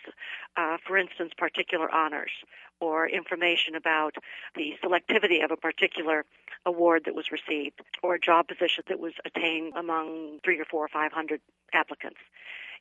Uh, 0.57 0.77
for 0.87 0.99
instance, 0.99 1.33
particular 1.37 1.91
honors 1.91 2.33
or 2.81 3.09
information 3.09 3.75
about 3.75 4.15
the 4.55 4.75
selectivity 4.83 5.45
of 5.45 5.51
a 5.51 5.57
particular 5.57 6.25
award 6.67 7.03
that 7.05 7.15
was 7.15 7.27
received 7.31 7.81
or 8.03 8.15
a 8.15 8.21
job 8.21 8.49
position 8.49 8.85
that 8.89 8.99
was 8.99 9.13
attained 9.25 9.73
among 9.77 10.39
three 10.45 10.59
or 10.59 10.65
four 10.65 10.85
or 10.85 10.89
five 10.89 11.13
hundred 11.13 11.41
applicants. 11.73 12.21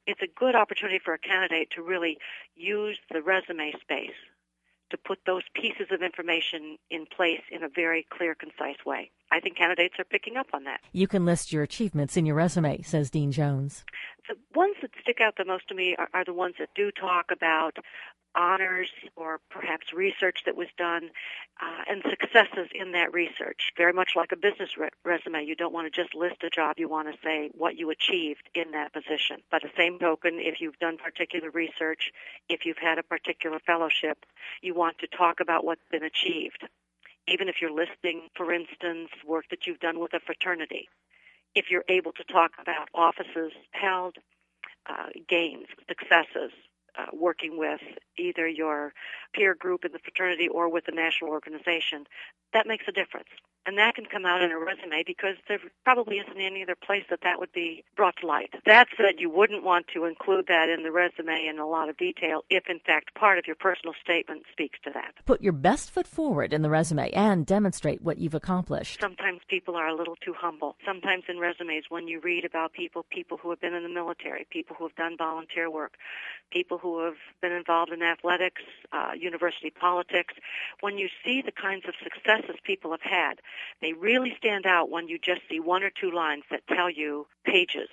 It's 0.08 0.22
a 0.22 0.28
good 0.28 0.56
opportunity 0.56 1.00
for 1.04 1.14
a 1.14 1.20
candidate 1.20 1.70
to 1.76 1.82
really 1.82 2.18
use 2.56 2.98
the 3.12 3.22
resume 3.22 3.74
space 3.82 4.16
to 4.90 4.98
put 4.98 5.20
those 5.26 5.44
pieces 5.54 5.88
of 5.92 6.02
information 6.02 6.78
in 6.90 7.06
place 7.06 7.42
in 7.52 7.64
a 7.64 7.70
very 7.70 8.06
clear, 8.10 8.36
concise 8.36 8.84
way. 8.86 9.12
I 9.32 9.40
think 9.40 9.58
candidates 9.58 9.96
are 10.00 10.04
picking 10.04 10.38
up 10.38 10.48
on 10.54 10.64
that. 10.64 10.82
You 10.92 11.08
can 11.08 11.26
list 11.26 11.54
your 11.54 11.64
achievements 11.64 12.18
in 12.18 12.26
your 12.26 12.36
resume, 12.36 12.82
says 12.82 13.12
Dean 13.12 13.32
Jones. 13.32 13.86
The 14.30 14.38
ones 14.54 14.76
that 14.84 14.92
stick 15.02 15.18
out 15.22 15.38
the 15.38 15.46
most 15.46 15.68
to 15.70 15.76
me 15.76 15.96
are, 15.98 16.08
are 16.14 16.24
the 16.24 16.34
ones 16.34 16.56
that 16.60 16.70
do 16.76 16.92
talk 16.92 17.32
about 17.32 17.78
honors 18.36 18.90
or 19.16 19.40
perhaps 19.50 19.92
research 19.92 20.42
that 20.46 20.56
was 20.56 20.68
done 20.78 21.10
uh, 21.60 21.82
and 21.90 22.04
successes 22.08 22.70
in 22.76 22.92
that 22.92 23.12
research. 23.12 23.72
Very 23.76 23.92
much 23.92 24.12
like 24.16 24.32
a 24.32 24.38
business 24.38 24.78
re- 24.78 24.90
resume, 25.04 25.44
you 25.44 25.56
don't 25.56 25.74
want 25.74 25.92
to 25.92 26.02
just 26.02 26.14
list 26.14 26.44
a 26.44 26.50
job, 26.52 26.78
you 26.78 26.88
want 26.88 27.12
to 27.12 27.18
say 27.24 27.50
what 27.58 27.76
you 27.76 27.90
achieved 27.90 28.48
in 28.54 28.70
that 28.72 28.94
position. 28.94 29.38
By 29.50 29.60
the 29.64 29.72
same 29.76 29.98
token, 29.98 30.36
if 30.40 30.62
you've 30.62 30.78
done 30.78 30.98
particular 30.98 31.50
research, 31.50 32.12
if 32.48 32.66
you've 32.66 32.78
had 32.78 33.00
a 33.00 33.04
particular 33.04 33.58
fellowship, 33.66 34.26
you 34.62 34.76
want 34.76 35.00
to 35.00 35.08
talk 35.08 35.40
about 35.40 35.66
what's 35.66 35.82
been 35.92 36.04
achieved. 36.04 36.68
Even 37.28 37.50
if 37.50 37.56
you're 37.62 37.74
listing, 37.74 38.30
for 38.36 38.54
instance, 38.54 39.10
work 39.26 39.46
that 39.50 39.66
you've 39.66 39.80
done 39.80 40.00
with 40.00 40.14
a 40.14 40.20
fraternity. 40.20 40.88
If 41.56 41.66
you're 41.72 41.86
able 41.90 42.12
to 42.14 42.24
talk 42.24 42.52
about 42.62 42.90
offices 42.94 43.52
held, 43.72 44.16
uh, 44.90 45.08
gains, 45.28 45.68
successes, 45.88 46.52
uh, 46.98 47.06
working 47.14 47.58
with 47.58 47.82
either 48.18 48.48
your 48.48 48.94
peer 49.34 49.56
group 49.56 49.86
in 49.86 49.92
the 49.92 50.00
fraternity 50.00 50.48
or 50.48 50.70
with 50.70 50.86
the 50.86 50.92
national 50.92 51.32
organization, 51.32 52.06
that 52.54 52.68
makes 52.68 52.86
a 52.88 52.92
difference. 52.92 53.30
And 53.70 53.78
that 53.78 53.94
can 53.94 54.06
come 54.06 54.26
out 54.26 54.42
in 54.42 54.50
a 54.50 54.58
resume 54.58 55.04
because 55.06 55.36
there 55.48 55.60
probably 55.84 56.18
isn't 56.18 56.42
any 56.42 56.64
other 56.64 56.74
place 56.74 57.04
that 57.12 57.20
that 57.22 57.38
would 57.38 57.52
be 57.52 57.84
brought 57.96 58.16
to 58.20 58.26
light. 58.26 58.50
That 58.66 58.88
said, 58.98 59.20
you 59.20 59.30
wouldn't 59.30 59.64
want 59.64 59.86
to 59.94 60.06
include 60.06 60.48
that 60.48 60.70
in 60.70 60.82
the 60.82 60.92
resume 60.92 61.46
in 61.46 61.60
a 61.60 61.68
lot 61.68 61.88
of 61.88 61.96
detail 61.96 62.44
if, 62.50 62.64
in 62.68 62.80
fact, 62.80 63.14
part 63.14 63.38
of 63.38 63.46
your 63.46 63.56
personal 63.56 63.94
statement 64.04 64.42
speaks 64.52 64.80
to 64.86 64.90
that. 64.96 65.14
Put 65.28 65.44
your 65.44 65.54
best 65.54 65.92
foot 65.92 66.08
forward 66.08 66.52
in 66.52 66.64
the 66.64 66.70
resume 66.72 67.12
and 67.12 67.46
demonstrate 67.46 68.02
what 68.02 68.18
you've 68.18 68.34
accomplished. 68.34 69.00
Sometimes 69.00 69.42
people 69.48 69.76
are 69.76 69.88
a 69.88 69.96
little 69.96 70.16
too 70.16 70.34
humble. 70.36 70.76
Sometimes 70.84 71.26
in 71.30 71.38
resumes, 71.38 71.84
when 71.90 72.08
you 72.08 72.20
read 72.22 72.46
about 72.46 72.74
people, 72.74 73.06
people 73.12 73.38
who 73.38 73.52
have 73.52 73.62
been 73.62 73.76
in 73.76 73.84
the 73.84 73.90
military, 73.90 74.48
people 74.50 74.76
who 74.80 74.88
have 74.88 74.96
done 74.96 75.16
volunteer 75.16 75.70
work, 75.70 75.94
people 76.52 76.80
who 76.80 77.06
have 77.06 77.18
been 77.40 77.52
involved 77.52 77.92
in 77.92 78.02
athletics, 78.02 78.64
uh, 78.92 79.12
university 79.16 79.70
politics, 79.70 80.34
when 80.80 80.98
you 80.98 81.08
see 81.24 81.44
the 81.46 81.52
kinds 81.52 81.86
of 81.88 81.94
successes 82.02 82.56
people 82.64 82.90
have 82.90 83.04
had, 83.04 83.36
they 83.82 83.94
really 83.94 84.34
stand 84.38 84.66
out 84.66 84.90
when 84.90 85.08
you 85.08 85.18
just 85.18 85.42
see 85.50 85.60
one 85.60 85.84
or 85.84 85.90
two 85.90 86.12
lines 86.12 86.44
that 86.52 86.62
tell 86.68 86.90
you 86.90 87.28
pages 87.46 87.90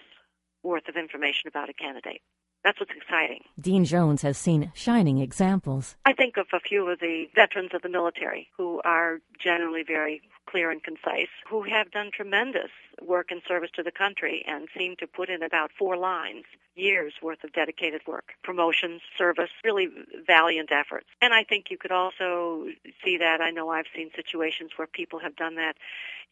worth 0.62 0.88
of 0.88 0.96
information 0.96 1.48
about 1.48 1.68
a 1.68 1.74
candidate. 1.74 2.20
That's 2.64 2.81
what's 2.81 2.92
exciting. 2.96 3.42
Dean 3.61 3.85
Jones 3.85 4.22
has 4.22 4.37
seen 4.37 4.72
shining 4.74 5.18
examples. 5.18 5.94
I 6.05 6.12
think 6.12 6.37
of 6.37 6.46
a 6.52 6.59
few 6.59 6.90
of 6.90 6.98
the 6.98 7.26
veterans 7.33 7.70
of 7.72 7.83
the 7.83 7.88
military 7.88 8.48
who 8.57 8.81
are 8.85 9.18
generally 9.40 9.85
very 9.87 10.20
clear 10.47 10.71
and 10.71 10.83
concise, 10.83 11.29
who 11.49 11.63
have 11.63 11.91
done 11.91 12.11
tremendous 12.13 12.71
work 13.03 13.31
in 13.31 13.41
service 13.47 13.71
to 13.75 13.83
the 13.83 13.91
country 13.91 14.45
and 14.47 14.69
seem 14.77 14.97
to 14.97 15.07
put 15.07 15.29
in 15.29 15.43
about 15.43 15.71
four 15.79 15.97
lines, 15.97 16.45
years 16.75 17.15
worth 17.23 17.43
of 17.45 17.53
dedicated 17.53 18.03
work, 18.07 18.33
promotions, 18.43 19.01
service, 19.19 19.51
really 19.65 19.89
valiant 20.27 20.71
efforts. 20.73 21.07
And 21.21 21.35
I 21.35 21.45
think 21.45 21.67
you 21.71 21.79
could 21.79 21.93
also 21.93 22.67
see 23.05 23.19
that. 23.19 23.41
I 23.41 23.51
know 23.51 23.71
I've 23.71 23.87
seen 23.95 24.11
situations 24.15 24.71
where 24.77 24.87
people 24.87 25.19
have 25.21 25.37
done 25.37 25.57
that 25.57 25.77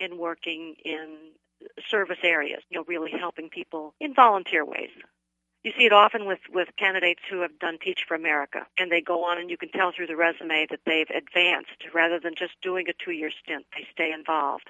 in 0.01 0.19
working 0.19 0.77
in 0.85 1.17
service 1.91 2.19
areas, 2.23 2.63
you 2.69 2.79
know, 2.79 2.85
really 2.87 3.11
helping 3.11 3.49
people 3.49 3.95
in 4.01 4.15
volunteer 4.15 4.65
ways. 4.65 4.91
You 5.65 5.73
see 5.79 5.87
it 5.87 5.95
often 5.95 6.27
with, 6.27 6.41
with 6.53 6.69
candidates 6.77 7.23
who 7.29 7.41
have 7.41 7.59
done 7.59 7.79
Teach 7.83 8.05
for 8.07 8.15
America, 8.15 8.67
and 8.79 8.93
they 8.93 9.01
go 9.01 9.25
on 9.25 9.39
and 9.39 9.49
you 9.49 9.57
can 9.57 9.71
tell 9.71 9.93
through 9.93 10.09
the 10.09 10.17
resume 10.17 10.67
that 10.69 10.81
they've 10.85 11.09
advanced 11.09 11.89
rather 11.95 12.21
than 12.21 12.35
just 12.37 12.53
doing 12.63 12.87
a 12.89 12.93
two-year 12.93 13.31
stint. 13.43 13.65
They 13.75 13.87
stay 13.91 14.13
involved. 14.13 14.69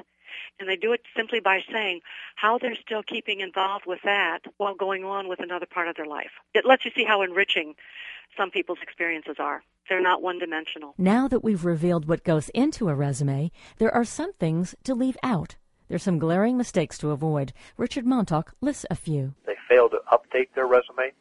And 0.61 0.69
they 0.69 0.77
do 0.77 0.93
it 0.93 1.01
simply 1.17 1.41
by 1.41 1.63
saying 1.71 2.01
how 2.37 2.59
they're 2.59 2.77
still 2.77 3.03
keeping 3.03 3.41
involved 3.41 3.87
with 3.87 4.01
that 4.05 4.41
while 4.57 4.77
going 4.77 5.05
on 5.05 5.29
with 5.29 5.41
another 5.41 5.67
part 5.67 5.89
of 5.89 5.97
their 5.97 6.07
life. 6.07 6.31
It 6.55 6.65
lets 6.65 6.85
you 6.85 6.93
see 6.95 7.05
how 7.05 7.23
enriching 7.23 7.75
some 8.37 8.53
people's 8.53 8.79
experiences 8.81 9.37
are. 9.41 9.65
They're 9.89 10.01
not 10.01 10.23
one 10.23 10.39
dimensional. 10.39 10.95
Now 10.97 11.27
that 11.27 11.43
we've 11.43 11.65
revealed 11.65 12.07
what 12.07 12.23
goes 12.23 12.51
into 12.51 12.89
a 12.89 12.95
resume, 12.95 13.51
there 13.79 13.93
are 13.93 14.05
some 14.05 14.33
things 14.35 14.77
to 14.85 14.95
leave 14.95 15.17
out. 15.25 15.57
There's 15.89 16.05
some 16.05 16.21
glaring 16.21 16.57
mistakes 16.57 16.99
to 16.99 17.11
avoid. 17.11 17.53
Richard 17.77 18.07
Montauk 18.07 18.55
lists 18.61 18.87
a 18.91 18.95
few. 18.95 19.35
Fail 19.68 19.88
to 19.90 20.00
update 20.12 20.48
their 20.55 20.66
resume. 20.66 21.12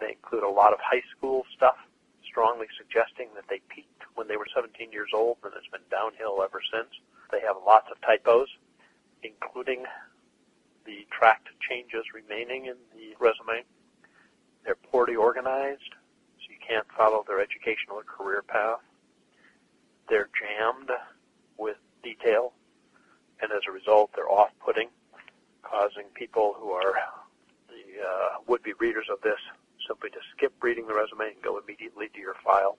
They 0.00 0.12
include 0.12 0.44
a 0.44 0.48
lot 0.48 0.72
of 0.72 0.78
high 0.80 1.02
school 1.16 1.44
stuff, 1.54 1.76
strongly 2.24 2.66
suggesting 2.76 3.28
that 3.34 3.44
they 3.48 3.60
peaked 3.68 4.02
when 4.14 4.28
they 4.28 4.36
were 4.36 4.46
17 4.54 4.92
years 4.92 5.10
old 5.14 5.38
and 5.44 5.52
it's 5.56 5.68
been 5.68 5.86
downhill 5.90 6.42
ever 6.42 6.60
since. 6.72 6.88
They 7.32 7.40
have 7.40 7.56
lots 7.64 7.86
of 7.90 8.00
typos, 8.02 8.48
including 9.22 9.84
the 10.84 11.06
tracked 11.10 11.48
changes 11.68 12.04
remaining 12.14 12.66
in 12.66 12.76
the 12.94 13.14
resume. 13.18 13.64
They're 14.64 14.76
poorly 14.76 15.16
organized, 15.16 15.94
so 16.38 16.46
you 16.50 16.58
can't 16.66 16.86
follow 16.96 17.24
their 17.26 17.40
educational 17.40 17.96
or 17.96 18.04
career 18.04 18.42
path. 18.42 18.80
They're 20.08 20.28
jammed 20.38 20.90
with 21.58 21.76
detail 22.02 22.52
and 23.40 23.52
as 23.52 23.62
a 23.68 23.72
result, 23.72 24.10
they're 24.14 24.30
off-putting, 24.30 24.88
causing 25.62 26.04
people 26.14 26.54
who 26.58 26.70
are 26.70 26.94
uh, 28.00 28.38
would-be 28.46 28.72
readers 28.78 29.06
of 29.10 29.20
this 29.22 29.40
simply 29.86 30.10
to 30.10 30.18
skip 30.36 30.52
reading 30.62 30.86
the 30.86 30.94
resume 30.94 31.32
and 31.32 31.42
go 31.42 31.58
immediately 31.58 32.08
to 32.14 32.20
your 32.20 32.34
file. 32.44 32.78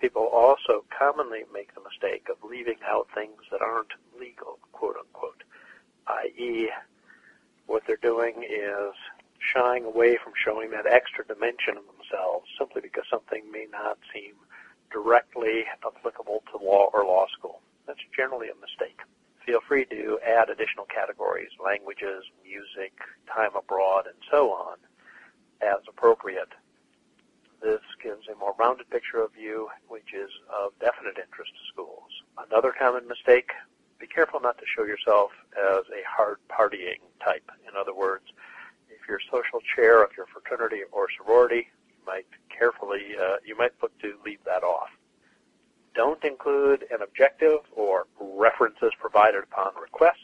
People 0.00 0.26
also 0.26 0.84
commonly 0.96 1.44
make 1.52 1.74
the 1.74 1.80
mistake 1.80 2.28
of 2.30 2.36
leaving 2.48 2.78
out 2.86 3.08
things 3.14 3.40
that 3.50 3.62
aren't 3.62 3.92
legal, 4.18 4.58
quote 4.72 4.96
unquote, 4.96 5.42
i.e., 6.06 6.68
what 7.66 7.82
they're 7.86 7.96
doing 7.96 8.44
is 8.44 8.94
shying 9.38 9.84
away 9.84 10.16
from 10.22 10.32
showing 10.44 10.70
that 10.70 10.86
extra 10.86 11.24
dimension 11.26 11.76
of 11.76 11.84
themselves 11.86 12.46
simply 12.58 12.80
because 12.80 13.04
something 13.10 13.50
may 13.50 13.66
not 13.70 13.98
seem 14.12 14.34
directly 14.92 15.64
applicable 15.84 16.42
to 16.50 16.64
law 16.64 16.88
or 16.92 17.04
law 17.04 17.26
school. 17.36 17.60
That's 17.86 18.00
generally 18.14 18.48
a 18.48 18.60
mistake 18.60 19.00
feel 19.46 19.60
free 19.66 19.84
to 19.86 20.18
add 20.26 20.50
additional 20.50 20.84
categories, 20.86 21.50
languages, 21.64 22.24
music, 22.44 22.92
time 23.32 23.54
abroad, 23.56 24.06
and 24.06 24.16
so 24.30 24.50
on, 24.50 24.76
as 25.62 25.78
appropriate. 25.88 26.52
This 27.62 27.80
gives 28.02 28.28
a 28.28 28.36
more 28.36 28.54
rounded 28.58 28.90
picture 28.90 29.22
of 29.22 29.30
you, 29.38 29.68
which 29.88 30.12
is 30.12 30.30
of 30.52 30.72
definite 30.80 31.16
interest 31.16 31.52
to 31.52 31.72
schools. 31.72 32.10
Another 32.50 32.74
common 32.76 33.08
mistake, 33.08 33.50
be 33.98 34.06
careful 34.06 34.40
not 34.40 34.58
to 34.58 34.64
show 34.66 34.84
yourself 34.84 35.30
as 35.56 35.84
a 35.88 36.02
hard 36.06 36.38
partying 36.50 37.00
type. 37.24 37.50
In 37.66 37.76
other 37.78 37.94
words, 37.94 38.24
if 38.90 39.08
you're 39.08 39.20
social 39.30 39.60
chair 39.74 40.02
of 40.02 40.10
your 40.16 40.26
fraternity 40.26 40.82
or 40.92 41.06
sorority, 41.16 41.68
you 41.88 42.04
might 42.06 42.26
carefully, 42.50 43.16
uh, 43.20 43.36
you 43.44 43.56
might 43.56 43.72
look 43.80 43.96
to 44.00 44.16
leave 44.24 44.40
that 44.44 44.62
off. 44.62 44.90
Don't 45.96 46.22
include 46.24 46.84
an 46.90 47.00
objective 47.02 47.58
or 47.74 48.06
references 48.20 48.92
provided 49.00 49.44
upon 49.44 49.72
request. 49.80 50.20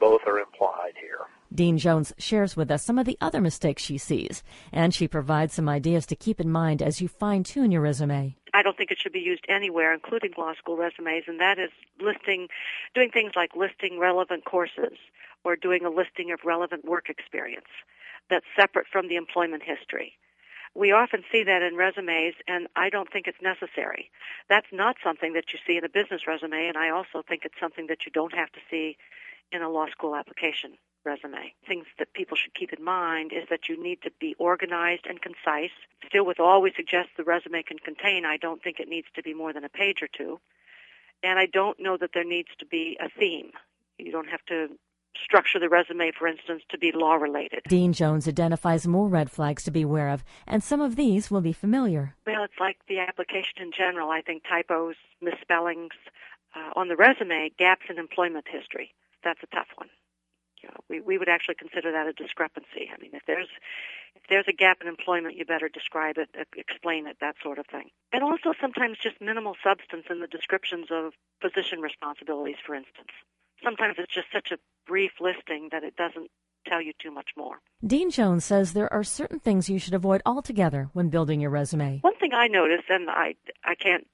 Both 0.00 0.22
are 0.26 0.38
implied 0.38 0.94
here. 1.00 1.20
Dean 1.54 1.78
Jones 1.78 2.12
shares 2.18 2.56
with 2.56 2.70
us 2.70 2.84
some 2.84 2.98
of 2.98 3.06
the 3.06 3.18
other 3.20 3.40
mistakes 3.40 3.82
she 3.82 3.98
sees, 3.98 4.42
and 4.72 4.92
she 4.92 5.06
provides 5.06 5.54
some 5.54 5.68
ideas 5.68 6.06
to 6.06 6.16
keep 6.16 6.40
in 6.40 6.50
mind 6.50 6.82
as 6.82 7.00
you 7.00 7.06
fine 7.08 7.44
tune 7.44 7.70
your 7.70 7.82
resume. 7.82 8.36
I 8.52 8.62
don't 8.62 8.76
think 8.76 8.90
it 8.90 8.98
should 9.00 9.12
be 9.12 9.20
used 9.20 9.44
anywhere, 9.48 9.94
including 9.94 10.32
law 10.36 10.54
school 10.54 10.76
resumes, 10.76 11.24
and 11.28 11.40
that 11.40 11.58
is 11.58 11.70
listing, 12.00 12.48
doing 12.94 13.10
things 13.10 13.32
like 13.36 13.54
listing 13.54 13.98
relevant 13.98 14.44
courses 14.44 14.98
or 15.44 15.54
doing 15.54 15.84
a 15.84 15.90
listing 15.90 16.32
of 16.32 16.40
relevant 16.44 16.84
work 16.84 17.08
experience 17.08 17.70
that's 18.28 18.46
separate 18.56 18.86
from 18.90 19.08
the 19.08 19.16
employment 19.16 19.62
history. 19.62 20.14
We 20.74 20.92
often 20.92 21.24
see 21.32 21.42
that 21.44 21.62
in 21.62 21.76
resumes, 21.76 22.34
and 22.46 22.68
I 22.76 22.90
don't 22.90 23.10
think 23.12 23.26
it's 23.26 23.42
necessary. 23.42 24.10
That's 24.48 24.68
not 24.72 24.96
something 25.02 25.32
that 25.32 25.52
you 25.52 25.58
see 25.66 25.76
in 25.76 25.84
a 25.84 25.88
business 25.88 26.26
resume, 26.26 26.68
and 26.68 26.76
I 26.76 26.90
also 26.90 27.22
think 27.26 27.44
it's 27.44 27.58
something 27.60 27.88
that 27.88 28.06
you 28.06 28.12
don't 28.12 28.34
have 28.34 28.52
to 28.52 28.60
see 28.70 28.96
in 29.50 29.62
a 29.62 29.68
law 29.68 29.86
school 29.88 30.14
application 30.14 30.78
resume. 31.04 31.54
Things 31.66 31.86
that 31.98 32.12
people 32.12 32.36
should 32.36 32.54
keep 32.54 32.72
in 32.72 32.84
mind 32.84 33.32
is 33.32 33.48
that 33.50 33.68
you 33.68 33.82
need 33.82 34.02
to 34.02 34.10
be 34.20 34.36
organized 34.38 35.06
and 35.08 35.20
concise. 35.20 35.70
Still, 36.06 36.24
with 36.24 36.38
all 36.38 36.62
we 36.62 36.72
suggest 36.76 37.08
the 37.16 37.24
resume 37.24 37.62
can 37.62 37.78
contain, 37.78 38.24
I 38.24 38.36
don't 38.36 38.62
think 38.62 38.78
it 38.78 38.88
needs 38.88 39.08
to 39.14 39.22
be 39.22 39.34
more 39.34 39.52
than 39.52 39.64
a 39.64 39.68
page 39.68 40.02
or 40.02 40.08
two. 40.08 40.38
And 41.22 41.38
I 41.38 41.46
don't 41.46 41.80
know 41.80 41.96
that 41.96 42.10
there 42.14 42.24
needs 42.24 42.50
to 42.58 42.66
be 42.66 42.96
a 43.00 43.08
theme. 43.08 43.50
You 43.98 44.12
don't 44.12 44.28
have 44.28 44.44
to 44.46 44.68
structure 45.22 45.58
the 45.58 45.68
resume, 45.68 46.12
for 46.16 46.26
instance, 46.26 46.62
to 46.70 46.78
be 46.78 46.92
law 46.92 47.14
related. 47.14 47.62
Dean 47.68 47.92
Jones 47.92 48.28
identifies 48.28 48.86
more 48.86 49.08
red 49.08 49.30
flags 49.30 49.64
to 49.64 49.70
be 49.70 49.82
aware 49.82 50.08
of, 50.08 50.24
and 50.46 50.62
some 50.62 50.80
of 50.80 50.96
these 50.96 51.30
will 51.30 51.40
be 51.40 51.52
familiar. 51.52 52.14
Well, 52.26 52.44
it's 52.44 52.60
like 52.60 52.78
the 52.88 52.98
application 52.98 53.58
in 53.60 53.72
general. 53.76 54.10
I 54.10 54.22
think 54.22 54.42
typos, 54.48 54.96
misspellings 55.20 55.92
uh, 56.54 56.70
on 56.76 56.88
the 56.88 56.96
resume, 56.96 57.50
gaps 57.58 57.86
in 57.88 57.98
employment 57.98 58.46
history. 58.50 58.94
That's 59.24 59.42
a 59.42 59.54
tough 59.54 59.68
one. 59.76 59.88
You 60.62 60.68
know, 60.68 60.80
we 60.88 61.00
we 61.00 61.18
would 61.18 61.28
actually 61.28 61.54
consider 61.54 61.90
that 61.92 62.06
a 62.06 62.12
discrepancy. 62.12 62.90
I 62.92 63.00
mean, 63.00 63.12
if 63.14 63.22
there's 63.26 63.48
if 64.14 64.22
there's 64.28 64.48
a 64.48 64.52
gap 64.52 64.78
in 64.82 64.88
employment, 64.88 65.36
you 65.36 65.46
better 65.46 65.70
describe 65.70 66.18
it, 66.18 66.28
explain 66.54 67.06
it, 67.06 67.16
that 67.20 67.36
sort 67.42 67.58
of 67.58 67.66
thing. 67.66 67.88
And 68.12 68.22
also 68.22 68.52
sometimes 68.60 68.98
just 68.98 69.20
minimal 69.20 69.56
substance 69.64 70.04
in 70.10 70.20
the 70.20 70.26
descriptions 70.26 70.88
of 70.90 71.12
position 71.40 71.80
responsibilities, 71.80 72.56
for 72.64 72.74
instance 72.74 73.08
sometimes 73.62 73.96
it's 73.98 74.12
just 74.12 74.28
such 74.32 74.50
a 74.52 74.58
brief 74.86 75.12
listing 75.20 75.68
that 75.72 75.84
it 75.84 75.96
doesn't 75.96 76.30
tell 76.66 76.82
you 76.82 76.92
too 77.00 77.10
much 77.10 77.30
more. 77.36 77.60
Dean 77.86 78.10
Jones 78.10 78.44
says 78.44 78.72
there 78.72 78.92
are 78.92 79.04
certain 79.04 79.40
things 79.40 79.70
you 79.70 79.78
should 79.78 79.94
avoid 79.94 80.20
altogether 80.26 80.90
when 80.92 81.08
building 81.08 81.40
your 81.40 81.50
resume. 81.50 81.98
One 82.02 82.16
thing 82.16 82.32
I 82.34 82.48
noticed, 82.48 82.88
and 82.90 83.08
I 83.08 83.34
I 83.64 83.74
can't 83.74 84.06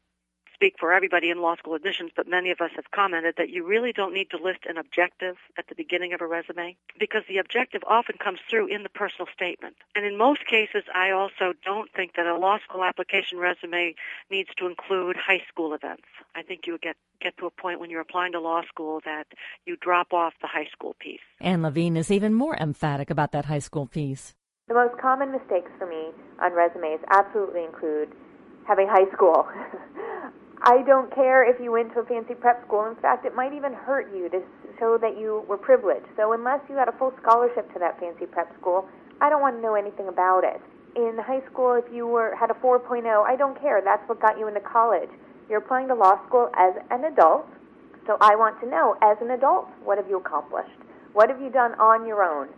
speak 0.56 0.76
for 0.80 0.90
everybody 0.90 1.28
in 1.28 1.42
law 1.42 1.54
school 1.56 1.74
admissions, 1.74 2.10
but 2.16 2.26
many 2.26 2.50
of 2.50 2.62
us 2.62 2.70
have 2.76 2.90
commented 2.90 3.34
that 3.36 3.50
you 3.50 3.64
really 3.64 3.92
don't 3.92 4.14
need 4.14 4.30
to 4.30 4.38
list 4.38 4.60
an 4.66 4.78
objective 4.78 5.36
at 5.58 5.68
the 5.68 5.74
beginning 5.74 6.14
of 6.14 6.22
a 6.22 6.26
resume 6.26 6.76
because 6.98 7.22
the 7.28 7.36
objective 7.36 7.82
often 7.86 8.16
comes 8.16 8.40
through 8.48 8.66
in 8.66 8.82
the 8.82 8.88
personal 8.88 9.28
statement. 9.34 9.76
And 9.94 10.06
in 10.06 10.16
most 10.16 10.46
cases, 10.46 10.84
I 10.94 11.10
also 11.10 11.52
don't 11.62 11.90
think 11.92 12.16
that 12.16 12.26
a 12.26 12.38
law 12.38 12.58
school 12.66 12.82
application 12.82 13.38
resume 13.38 13.94
needs 14.30 14.48
to 14.56 14.66
include 14.66 15.16
high 15.16 15.42
school 15.46 15.74
events. 15.74 16.08
I 16.34 16.42
think 16.42 16.66
you 16.66 16.78
get 16.78 16.96
get 17.20 17.36
to 17.38 17.46
a 17.46 17.50
point 17.50 17.80
when 17.80 17.90
you're 17.90 18.00
applying 18.00 18.32
to 18.32 18.40
law 18.40 18.62
school 18.68 19.00
that 19.04 19.26
you 19.66 19.76
drop 19.80 20.12
off 20.12 20.34
the 20.40 20.46
high 20.46 20.68
school 20.72 20.96
piece. 21.00 21.20
Ann 21.40 21.62
Levine 21.62 21.96
is 21.96 22.10
even 22.10 22.34
more 22.34 22.56
emphatic 22.56 23.10
about 23.10 23.32
that 23.32 23.46
high 23.46 23.58
school 23.58 23.86
piece. 23.86 24.34
The 24.68 24.74
most 24.74 25.00
common 25.00 25.32
mistakes 25.32 25.70
for 25.78 25.86
me 25.86 26.10
on 26.42 26.52
resumes 26.52 27.00
absolutely 27.10 27.64
include 27.64 28.12
having 28.66 28.88
high 28.88 29.10
school. 29.14 29.46
I 30.62 30.82
don't 30.82 31.14
care 31.14 31.48
if 31.48 31.60
you 31.60 31.72
went 31.72 31.92
to 31.94 32.00
a 32.00 32.06
fancy 32.06 32.34
prep 32.34 32.64
school. 32.66 32.86
In 32.86 32.96
fact, 32.96 33.26
it 33.26 33.34
might 33.34 33.52
even 33.52 33.72
hurt 33.72 34.12
you 34.14 34.28
to 34.30 34.40
show 34.78 34.98
that 34.98 35.18
you 35.18 35.44
were 35.48 35.58
privileged. 35.58 36.06
So 36.16 36.32
unless 36.32 36.60
you 36.68 36.76
had 36.76 36.88
a 36.88 36.92
full 36.92 37.12
scholarship 37.20 37.72
to 37.74 37.78
that 37.78 38.00
fancy 38.00 38.26
prep 38.26 38.52
school, 38.58 38.88
I 39.20 39.28
don't 39.28 39.40
want 39.40 39.56
to 39.56 39.62
know 39.62 39.74
anything 39.74 40.08
about 40.08 40.44
it. 40.44 40.60
In 40.96 41.18
high 41.18 41.44
school, 41.50 41.74
if 41.74 41.84
you 41.92 42.06
were 42.06 42.34
had 42.36 42.50
a 42.50 42.54
4.0, 42.54 43.04
I 43.04 43.36
don't 43.36 43.60
care. 43.60 43.82
That's 43.84 44.02
what 44.08 44.20
got 44.20 44.38
you 44.38 44.48
into 44.48 44.60
college. 44.60 45.10
You're 45.48 45.58
applying 45.58 45.88
to 45.88 45.94
law 45.94 46.18
school 46.26 46.50
as 46.56 46.74
an 46.90 47.04
adult, 47.04 47.46
so 48.06 48.16
I 48.20 48.34
want 48.34 48.58
to 48.60 48.66
know, 48.66 48.96
as 49.02 49.18
an 49.20 49.30
adult, 49.30 49.68
what 49.84 49.98
have 49.98 50.08
you 50.08 50.16
accomplished? 50.16 50.78
What 51.12 51.28
have 51.28 51.40
you 51.40 51.50
done 51.50 51.72
on 51.74 52.06
your 52.06 52.22
own? 52.24 52.48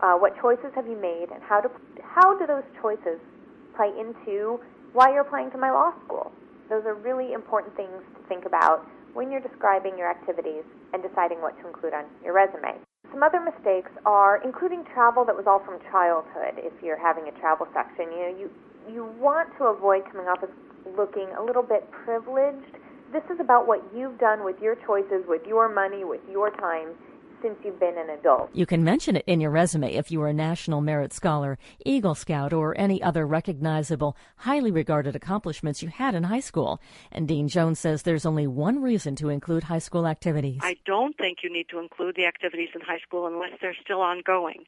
Uh, 0.00 0.14
what 0.14 0.38
choices 0.40 0.70
have 0.74 0.86
you 0.86 0.96
made, 0.96 1.26
and 1.32 1.42
how 1.42 1.60
do 1.60 1.68
how 2.02 2.38
do 2.38 2.46
those 2.46 2.62
choices 2.80 3.18
play 3.74 3.90
into 3.98 4.60
why 4.92 5.10
you're 5.10 5.22
applying 5.22 5.50
to 5.50 5.58
my 5.58 5.70
law 5.70 5.92
school? 6.04 6.27
Those 6.68 6.84
are 6.84 6.94
really 6.94 7.32
important 7.32 7.74
things 7.76 8.02
to 8.14 8.20
think 8.28 8.44
about 8.44 8.86
when 9.14 9.30
you're 9.30 9.40
describing 9.40 9.96
your 9.96 10.10
activities 10.10 10.64
and 10.92 11.02
deciding 11.02 11.40
what 11.40 11.58
to 11.60 11.66
include 11.66 11.94
on 11.94 12.04
your 12.22 12.34
resume. 12.34 12.76
Some 13.10 13.22
other 13.22 13.40
mistakes 13.40 13.90
are 14.04 14.40
including 14.44 14.84
travel 14.92 15.24
that 15.24 15.34
was 15.34 15.46
all 15.46 15.64
from 15.64 15.80
childhood. 15.90 16.60
If 16.60 16.72
you're 16.82 17.00
having 17.00 17.28
a 17.28 17.32
travel 17.40 17.66
section, 17.72 18.12
you 18.12 18.20
know 18.20 18.34
you 18.36 18.50
you 18.88 19.04
want 19.20 19.48
to 19.58 19.64
avoid 19.64 20.04
coming 20.12 20.28
off 20.28 20.42
as 20.42 20.48
looking 20.96 21.28
a 21.36 21.42
little 21.42 21.62
bit 21.62 21.88
privileged. 21.90 22.76
This 23.12 23.24
is 23.32 23.40
about 23.40 23.66
what 23.66 23.82
you've 23.94 24.18
done 24.18 24.44
with 24.44 24.56
your 24.60 24.76
choices, 24.86 25.24
with 25.26 25.44
your 25.46 25.68
money, 25.68 26.04
with 26.04 26.20
your 26.30 26.50
time, 26.56 26.92
since 27.42 27.56
you've 27.64 27.80
been 27.80 27.96
an 27.98 28.10
adult. 28.10 28.50
You 28.52 28.66
can 28.66 28.84
mention 28.84 29.16
it 29.16 29.24
in 29.26 29.40
your 29.40 29.50
resume 29.50 29.94
if 29.94 30.10
you 30.10 30.20
were 30.20 30.28
a 30.28 30.32
National 30.32 30.80
Merit 30.80 31.12
Scholar, 31.12 31.58
Eagle 31.84 32.14
Scout, 32.14 32.52
or 32.52 32.78
any 32.78 33.02
other 33.02 33.26
recognizable, 33.26 34.16
highly 34.36 34.70
regarded 34.70 35.14
accomplishments 35.16 35.82
you 35.82 35.88
had 35.88 36.14
in 36.14 36.24
high 36.24 36.40
school. 36.40 36.80
And 37.12 37.28
Dean 37.28 37.48
Jones 37.48 37.78
says 37.78 38.02
there's 38.02 38.26
only 38.26 38.46
one 38.46 38.82
reason 38.82 39.16
to 39.16 39.28
include 39.28 39.64
high 39.64 39.78
school 39.78 40.06
activities. 40.06 40.60
I 40.62 40.76
don't 40.84 41.16
think 41.16 41.38
you 41.42 41.52
need 41.52 41.68
to 41.70 41.78
include 41.78 42.16
the 42.16 42.26
activities 42.26 42.70
in 42.74 42.80
high 42.80 43.00
school 43.00 43.26
unless 43.26 43.52
they're 43.60 43.76
still 43.82 44.00
ongoing. 44.00 44.64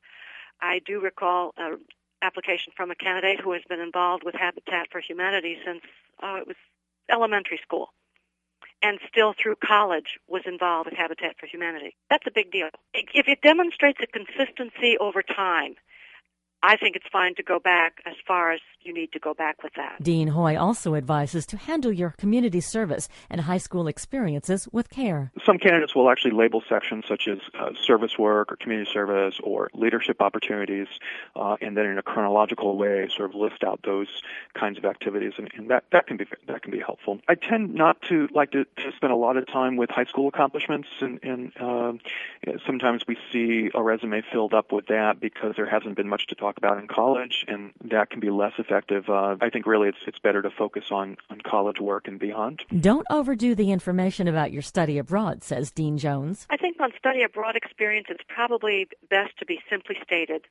I 0.61 0.81
do 0.85 1.01
recall 1.01 1.53
an 1.57 1.79
application 2.23 2.73
from 2.77 2.91
a 2.91 2.95
candidate 2.95 3.41
who 3.41 3.53
has 3.53 3.63
been 3.69 3.81
involved 3.81 4.25
with 4.25 4.35
Habitat 4.35 4.89
for 4.91 5.01
Humanity 5.01 5.59
since 5.65 5.81
uh, 6.23 6.37
it 6.41 6.47
was 6.47 6.57
elementary 7.11 7.59
school 7.63 7.89
and 8.83 8.99
still 9.09 9.35
through 9.41 9.57
college 9.65 10.19
was 10.29 10.43
involved 10.47 10.89
with 10.91 10.99
Habitat 10.99 11.37
for 11.39 11.47
Humanity. 11.47 11.97
That's 12.09 12.27
a 12.27 12.31
big 12.31 12.51
deal. 12.51 12.69
If 12.95 13.29
it 13.29 13.43
demonstrates 13.43 13.99
a 14.03 14.07
consistency 14.07 14.97
over 14.99 15.23
time, 15.23 15.77
I 16.63 16.77
think 16.77 16.97
it's 16.97 17.07
fine 17.11 17.35
to 17.37 17.43
go 17.43 17.59
back 17.59 18.03
as 18.07 18.15
far 18.27 18.53
as 18.53 18.61
you 18.83 18.95
need 18.95 19.13
to 19.13 19.19
go 19.19 19.35
back 19.35 19.63
with 19.63 19.73
that. 19.75 20.03
Dean 20.03 20.29
Hoye 20.29 20.57
also 20.57 20.95
advises 20.95 21.47
to 21.47 21.57
handle 21.57 21.93
your 21.93 22.15
community 22.19 22.61
service 22.61 23.09
and 23.29 23.43
high 23.43 23.59
school 23.59 23.89
experiences 23.89 24.69
with 24.73 24.89
care. 24.91 25.33
Some 25.45 25.59
candidates 25.59 25.95
will 25.95 26.11
actually 26.11 26.33
label 26.33 26.63
sections 26.69 27.05
such 27.07 27.29
as 27.29 27.39
uh, 27.59 27.71
service 27.83 28.19
work 28.19 28.53
or 28.53 28.57
community 28.57 28.91
service 28.91 29.39
or 29.43 29.71
leadership 29.75 30.21
opportunities, 30.21 30.89
uh, 31.37 31.57
and 31.61 31.77
then 31.77 31.87
in 31.87 31.99
a 31.99 32.03
chronological 32.03 32.77
way, 32.77 33.09
sort 33.15 33.31
of 33.31 33.35
list 33.35 33.65
out 33.65 33.81
those 33.85 34.09
kinds 34.55 34.79
of 34.79 34.85
activities, 34.85 35.35
and, 35.39 35.51
and 35.55 35.71
that 35.71 35.85
that 35.93 36.07
can 36.07 36.17
be 36.17 36.27
that 36.47 36.63
can 36.63 36.71
be 36.71 36.81
helpful. 36.81 37.21
I 37.29 37.35
tend 37.35 37.75
not 37.75 38.01
to 38.03 38.29
like 38.33 38.53
to, 38.53 38.65
to 38.65 38.93
spend 38.97 39.13
a 39.13 39.17
lot 39.17 39.37
of 39.37 39.47
time 39.47 39.77
with 39.77 39.91
high 39.91 40.05
school 40.05 40.29
accomplishments, 40.29 40.89
and, 41.01 41.21
and 41.23 41.53
uh, 41.61 41.93
sometimes 42.67 43.07
we 43.07 43.17
see 43.31 43.71
a 43.75 43.83
resume 43.83 44.23
filled 44.33 44.55
up 44.55 44.73
with 44.73 44.87
that 44.87 45.21
because 45.21 45.55
there 45.57 45.67
hasn't 45.67 45.97
been 45.97 46.09
much 46.09 46.27
to 46.29 46.35
talk 46.35 46.50
about 46.57 46.79
in 46.79 46.87
college, 46.87 47.45
and 47.49 47.73
that 47.85 48.11
can 48.11 48.21
be 48.21 48.31
less 48.31 48.53
effective. 48.59 49.09
Uh, 49.09 49.37
I 49.41 49.51
think 49.51 49.67
really 49.67 49.89
it's 49.89 49.99
it's 50.07 50.19
better 50.19 50.43
to 50.43 50.51
focus 50.51 50.85
on 50.91 51.17
on 51.31 51.41
college 51.41 51.81
work 51.81 52.09
and 52.09 52.19
beyond. 52.19 52.63
Don't 52.79 53.07
overdo 53.11 53.55
the 53.55 53.73
information 53.73 54.29
about 54.29 54.53
your 54.53 54.63
study 54.63 54.99
abroad, 54.99 55.43
says 55.43 55.71
Dean 55.71 55.99
Jones. 55.99 56.47
I 56.51 56.57
think 56.57 56.81
on 56.81 56.93
study 56.99 57.23
abroad 57.23 57.57
experience, 57.57 58.07
it's 58.11 58.25
probably 58.29 58.89
best 59.09 59.39
to 59.39 59.47
be 59.47 59.61
simply 59.69 59.97
stated. 60.03 60.47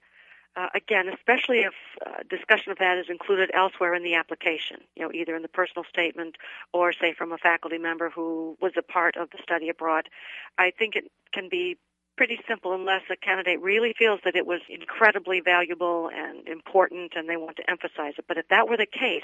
Uh, 0.55 0.67
again, 0.73 1.07
especially 1.07 1.59
if 1.59 1.73
uh, 2.05 2.23
discussion 2.27 2.71
of 2.71 2.79
that 2.79 2.97
is 2.97 3.05
included 3.07 3.51
elsewhere 3.53 3.93
in 3.93 4.03
the 4.03 4.15
application, 4.15 4.77
you 4.95 5.03
know, 5.03 5.11
either 5.13 5.35
in 5.35 5.43
the 5.43 5.47
personal 5.47 5.85
statement 5.87 6.37
or, 6.73 6.91
say, 6.91 7.13
from 7.13 7.31
a 7.31 7.37
faculty 7.37 7.77
member 7.77 8.09
who 8.09 8.57
was 8.59 8.73
a 8.75 8.81
part 8.81 9.15
of 9.15 9.29
the 9.29 9.37
study 9.43 9.69
abroad. 9.69 10.09
I 10.57 10.71
think 10.71 10.95
it 10.95 11.11
can 11.31 11.49
be 11.49 11.77
pretty 12.19 12.41
simple 12.45 12.73
unless 12.73 13.03
a 13.09 13.15
candidate 13.15 13.61
really 13.61 13.93
feels 13.97 14.19
that 14.25 14.35
it 14.35 14.45
was 14.45 14.59
incredibly 14.67 15.39
valuable 15.39 16.09
and 16.13 16.45
important 16.49 17.13
and 17.15 17.29
they 17.29 17.37
want 17.37 17.55
to 17.55 17.69
emphasize 17.69 18.15
it. 18.17 18.25
But 18.27 18.37
if 18.37 18.45
that 18.49 18.67
were 18.67 18.75
the 18.75 18.85
case, 18.85 19.23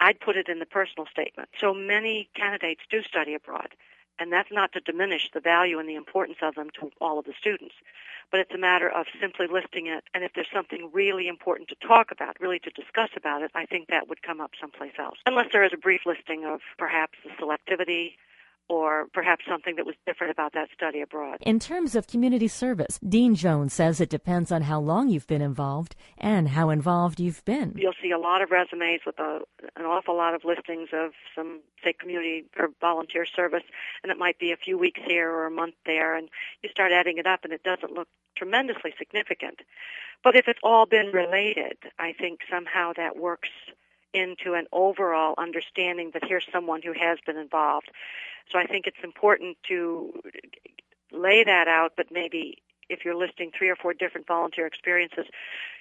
I'd 0.00 0.18
put 0.18 0.36
it 0.36 0.48
in 0.48 0.58
the 0.58 0.66
personal 0.66 1.06
statement. 1.06 1.48
So 1.60 1.72
many 1.72 2.28
candidates 2.34 2.80
do 2.90 3.04
study 3.04 3.34
abroad. 3.34 3.68
And 4.18 4.32
that's 4.32 4.50
not 4.50 4.72
to 4.72 4.80
diminish 4.80 5.30
the 5.32 5.38
value 5.38 5.78
and 5.78 5.88
the 5.88 5.94
importance 5.94 6.38
of 6.42 6.56
them 6.56 6.70
to 6.80 6.90
all 7.00 7.20
of 7.20 7.24
the 7.24 7.34
students. 7.38 7.76
But 8.32 8.40
it's 8.40 8.52
a 8.52 8.58
matter 8.58 8.88
of 8.88 9.06
simply 9.20 9.46
listing 9.46 9.86
it. 9.86 10.02
And 10.12 10.24
if 10.24 10.32
there's 10.34 10.50
something 10.52 10.90
really 10.92 11.28
important 11.28 11.68
to 11.68 11.76
talk 11.86 12.10
about, 12.10 12.40
really 12.40 12.58
to 12.58 12.70
discuss 12.70 13.10
about 13.16 13.42
it, 13.42 13.52
I 13.54 13.64
think 13.64 13.90
that 13.90 14.08
would 14.08 14.22
come 14.22 14.40
up 14.40 14.50
someplace 14.60 14.94
else. 14.98 15.18
Unless 15.24 15.52
there 15.52 15.62
is 15.62 15.70
a 15.72 15.76
brief 15.76 16.00
listing 16.04 16.44
of 16.44 16.62
perhaps 16.78 17.16
the 17.22 17.30
selectivity 17.40 18.14
or 18.68 19.06
perhaps 19.12 19.44
something 19.48 19.76
that 19.76 19.86
was 19.86 19.94
different 20.06 20.30
about 20.30 20.52
that 20.54 20.68
study 20.74 21.00
abroad. 21.00 21.38
In 21.40 21.58
terms 21.58 21.94
of 21.94 22.06
community 22.06 22.48
service, 22.48 22.98
Dean 23.06 23.34
Jones 23.34 23.72
says 23.72 24.00
it 24.00 24.08
depends 24.08 24.50
on 24.50 24.62
how 24.62 24.80
long 24.80 25.08
you've 25.08 25.26
been 25.26 25.42
involved 25.42 25.94
and 26.18 26.48
how 26.48 26.70
involved 26.70 27.20
you've 27.20 27.44
been. 27.44 27.74
You'll 27.76 27.94
see 28.02 28.10
a 28.10 28.18
lot 28.18 28.42
of 28.42 28.50
resumes 28.50 29.00
with 29.04 29.18
a, 29.18 29.40
an 29.76 29.84
awful 29.84 30.16
lot 30.16 30.34
of 30.34 30.44
listings 30.44 30.88
of 30.92 31.12
some, 31.34 31.60
say, 31.82 31.92
community 31.92 32.44
or 32.58 32.70
volunteer 32.80 33.26
service, 33.26 33.64
and 34.02 34.10
it 34.10 34.18
might 34.18 34.38
be 34.38 34.52
a 34.52 34.56
few 34.56 34.78
weeks 34.78 35.00
here 35.06 35.30
or 35.30 35.46
a 35.46 35.50
month 35.50 35.74
there, 35.84 36.14
and 36.14 36.28
you 36.62 36.70
start 36.70 36.92
adding 36.92 37.18
it 37.18 37.26
up, 37.26 37.40
and 37.44 37.52
it 37.52 37.62
doesn't 37.62 37.92
look 37.92 38.08
tremendously 38.36 38.94
significant. 38.98 39.60
But 40.22 40.36
if 40.36 40.48
it's 40.48 40.60
all 40.62 40.86
been 40.86 41.08
related, 41.12 41.76
I 41.98 42.12
think 42.12 42.40
somehow 42.50 42.92
that 42.96 43.16
works 43.16 43.50
into 44.14 44.54
an 44.54 44.66
overall 44.72 45.34
understanding 45.36 46.10
that 46.14 46.24
here's 46.24 46.46
someone 46.52 46.80
who 46.82 46.92
has 46.92 47.18
been 47.26 47.36
involved. 47.36 47.90
So 48.50 48.58
I 48.58 48.66
think 48.66 48.86
it's 48.86 49.02
important 49.02 49.56
to 49.68 50.12
lay 51.12 51.44
that 51.44 51.68
out, 51.68 51.92
but 51.96 52.06
maybe 52.10 52.62
if 52.88 53.04
you're 53.04 53.16
listing 53.16 53.50
three 53.56 53.68
or 53.68 53.76
four 53.76 53.94
different 53.94 54.26
volunteer 54.26 54.66
experiences, 54.66 55.26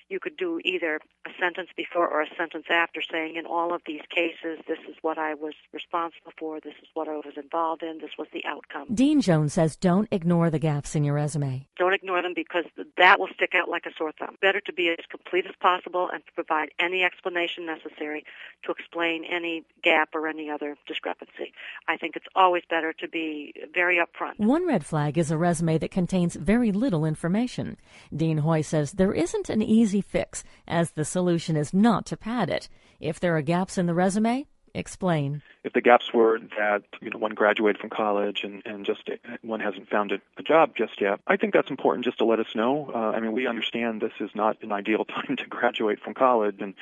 you 0.10 0.20
could 0.20 0.38
do 0.38 0.60
either 0.64 1.00
a 1.26 1.30
sentence 1.40 1.70
before 1.76 2.08
or 2.08 2.22
a 2.22 2.28
sentence 2.38 2.66
after 2.70 3.02
saying, 3.02 3.36
in 3.36 3.46
all 3.46 3.74
of 3.74 3.82
these 3.86 4.02
cases, 4.10 4.60
this 4.68 4.80
is 4.90 4.96
what 5.02 5.18
I 5.18 5.34
was 5.34 5.54
responsible 5.72 6.34
for, 6.38 6.60
this 6.60 6.76
is 6.82 6.90
what 6.94 7.08
I 7.08 7.16
was 7.16 7.34
involved 7.38 7.84
in, 7.84 8.00
this 8.00 8.12
was 8.18 8.28
the 8.34 8.44
outcome. 8.46 8.94
Dean 8.94 9.22
Jones 9.22 9.54
says 9.54 9.76
don't 9.76 10.08
ignore 10.12 10.50
the 10.50 10.60
gaps 10.60 10.96
in 10.96 11.04
your 11.04 11.16
resume. 11.16 11.68
Don't 11.78 11.94
ignore 11.94 12.22
them 12.22 12.34
because 12.36 12.66
that 12.98 13.20
will 13.20 13.30
stick 13.34 13.54
out 13.56 13.70
like 13.70 13.86
a 13.86 13.92
sore 13.98 14.12
thumb. 14.18 14.38
Better 14.42 14.62
to 14.62 14.74
be 14.74 14.90
as 14.90 15.06
complete 15.10 15.46
as 15.46 15.56
possible 15.60 16.10
and 16.12 16.26
to 16.26 16.32
provide 16.34 16.70
any 16.80 17.04
explanation 17.04 17.66
necessary 17.66 18.26
to 18.64 18.72
explain 18.72 19.24
any 19.26 19.64
gap 19.84 20.10
or 20.14 20.28
any 20.28 20.50
other 20.50 20.76
discrepancy. 20.88 21.54
I 21.88 21.98
think 21.98 22.16
it's 22.16 22.28
always 22.36 22.64
better 22.70 22.94
to 22.94 23.08
be 23.08 23.54
very 23.74 23.98
upfront. 23.98 24.38
One 24.38 24.68
red 24.68 24.86
flag 24.86 25.18
is 25.18 25.32
a 25.32 25.38
resume 25.38 25.78
that 25.78 25.92
contains 25.92 26.36
very 26.36 26.72
little 26.72 27.06
information. 27.06 27.78
Dean 28.16 28.40
Hoye 28.40 28.62
says 28.64 28.94
there 28.94 29.14
isn't 29.14 29.50
an 29.50 29.62
easy 29.62 29.93
easy 29.94 30.02
fix, 30.02 30.44
as 30.68 30.92
the 30.92 31.06
solution 31.06 31.56
is 31.56 31.72
not 31.72 32.04
to 32.08 32.18
pad 32.18 32.50
it. 32.50 32.68
If 33.00 33.20
there 33.20 33.38
are 33.38 33.44
gaps 33.44 33.78
in 33.78 33.86
the 33.86 33.94
resume, 33.94 34.48
explain 34.74 35.42
if 35.64 35.74
the 35.74 35.82
gaps 35.82 36.14
were 36.14 36.40
that 36.58 36.84
you 37.02 37.10
know 37.10 37.18
one 37.18 37.34
graduated 37.34 37.80
from 37.80 37.90
college 37.90 38.44
and 38.44 38.62
and 38.66 38.86
just 38.86 39.10
one 39.42 39.60
hasn't 39.60 39.90
found 39.90 40.12
a, 40.12 40.20
a 40.38 40.44
job 40.44 40.76
just 40.76 41.00
yet, 41.00 41.20
I 41.26 41.38
think 41.38 41.54
that's 41.54 41.70
important 41.70 42.06
just 42.06 42.18
to 42.18 42.26
let 42.26 42.40
us 42.40 42.48
know. 42.54 42.92
Uh, 42.94 42.98
I 42.98 43.20
mean, 43.20 43.32
we 43.32 43.48
understand 43.48 44.02
this 44.02 44.14
is 44.20 44.32
not 44.36 44.62
an 44.62 44.72
ideal 44.72 45.06
time 45.06 45.38
to 45.38 45.46
graduate 45.48 46.00
from 46.02 46.14
college 46.14 46.58
and 46.60 46.74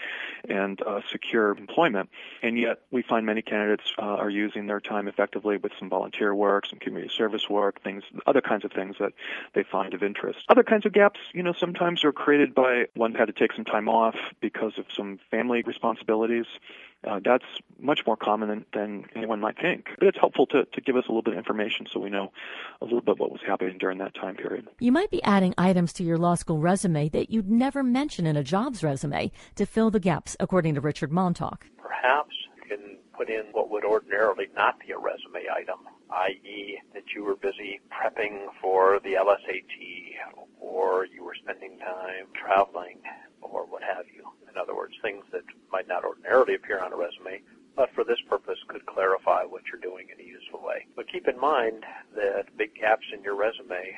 and 0.49 0.81
uh, 0.81 1.01
secure 1.11 1.51
employment, 1.51 2.09
and 2.41 2.57
yet 2.57 2.79
we 2.91 3.01
find 3.01 3.25
many 3.25 3.41
candidates 3.41 3.91
uh, 3.99 4.01
are 4.01 4.29
using 4.29 4.67
their 4.67 4.79
time 4.79 5.07
effectively 5.07 5.57
with 5.57 5.71
some 5.77 5.89
volunteer 5.89 6.33
work, 6.33 6.65
some 6.65 6.79
community 6.79 7.13
service 7.15 7.49
work, 7.49 7.81
things, 7.83 8.03
other 8.25 8.41
kinds 8.41 8.65
of 8.65 8.71
things 8.71 8.95
that 8.99 9.13
they 9.53 9.63
find 9.63 9.93
of 9.93 10.01
interest. 10.01 10.39
Other 10.49 10.63
kinds 10.63 10.85
of 10.85 10.93
gaps, 10.93 11.19
you 11.33 11.43
know, 11.43 11.53
sometimes 11.53 12.03
are 12.03 12.11
created 12.11 12.55
by 12.55 12.85
one 12.95 13.13
had 13.13 13.25
to 13.25 13.33
take 13.33 13.53
some 13.53 13.65
time 13.65 13.87
off 13.87 14.15
because 14.39 14.73
of 14.77 14.85
some 14.95 15.19
family 15.29 15.61
responsibilities. 15.61 16.45
Uh, 17.03 17.19
that's 17.23 17.45
much 17.79 18.01
more 18.05 18.15
common 18.15 18.47
than, 18.47 18.65
than 18.73 19.05
anyone 19.15 19.39
might 19.39 19.59
think. 19.59 19.87
But 19.97 20.07
it's 20.07 20.19
helpful 20.19 20.45
to, 20.47 20.65
to 20.65 20.81
give 20.81 20.95
us 20.95 21.05
a 21.07 21.11
little 21.11 21.23
bit 21.23 21.33
of 21.33 21.37
information 21.37 21.87
so 21.91 21.99
we 21.99 22.11
know 22.11 22.31
a 22.79 22.85
little 22.85 23.01
bit 23.01 23.17
what 23.17 23.31
was 23.31 23.41
happening 23.45 23.77
during 23.79 23.97
that 23.97 24.13
time 24.13 24.35
period. 24.35 24.67
You 24.79 24.91
might 24.91 25.09
be 25.09 25.23
adding 25.23 25.55
items 25.57 25.93
to 25.93 26.03
your 26.03 26.17
law 26.17 26.35
school 26.35 26.59
resume 26.59 27.09
that 27.09 27.31
you'd 27.31 27.49
never 27.49 27.81
mention 27.81 28.27
in 28.27 28.37
a 28.37 28.43
jobs 28.43 28.83
resume 28.83 29.31
to 29.55 29.65
fill 29.65 29.89
the 29.89 29.99
gaps, 29.99 30.37
according 30.39 30.75
to 30.75 30.81
Richard 30.81 31.11
Montauk. 31.11 31.65
Perhaps 31.77 32.35
you 32.55 32.77
can 32.77 32.97
put 33.17 33.29
in 33.29 33.45
what 33.51 33.71
would 33.71 33.83
ordinarily 33.83 34.47
not 34.55 34.79
be 34.79 34.91
a 34.91 34.97
resume 34.97 35.47
item, 35.51 35.79
i.e., 36.11 36.77
that 36.93 37.03
you 37.15 37.23
were 37.23 37.35
busy 37.35 37.79
prepping 37.89 38.45
for 38.61 38.99
the 39.03 39.13
LSAT 39.13 39.65
or 40.59 41.07
you 41.07 41.23
were 41.23 41.35
spending 41.35 41.79
time 41.79 42.27
traveling 42.35 42.99
or 43.41 43.65
what 43.65 43.83
have 43.83 44.05
you. 44.13 44.23
In 44.49 44.57
other 44.57 44.75
words, 44.75 44.93
things 45.01 45.23
that 45.31 45.43
might 45.71 45.87
not 45.87 46.03
ordinarily 46.03 46.55
appear 46.55 46.79
on 46.79 46.93
a 46.93 46.97
resume 46.97 47.41
but 47.75 47.93
for 47.93 48.03
this 48.03 48.19
purpose 48.29 48.59
could 48.67 48.85
clarify 48.85 49.43
what 49.43 49.63
you're 49.71 49.81
doing 49.81 50.07
in 50.13 50.23
a 50.23 50.27
useful 50.27 50.61
way. 50.63 50.85
But 50.95 51.11
keep 51.11 51.27
in 51.27 51.39
mind 51.39 51.85
that 52.15 52.55
big 52.57 52.75
gaps 52.75 53.05
in 53.13 53.23
your 53.23 53.35
resume 53.35 53.95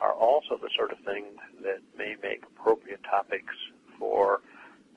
are 0.00 0.12
also 0.12 0.56
the 0.56 0.70
sort 0.76 0.92
of 0.92 0.98
thing 1.00 1.24
that 1.62 1.80
may 1.96 2.16
make 2.22 2.44
appropriate 2.44 3.02
topics 3.04 3.54
for 3.98 4.40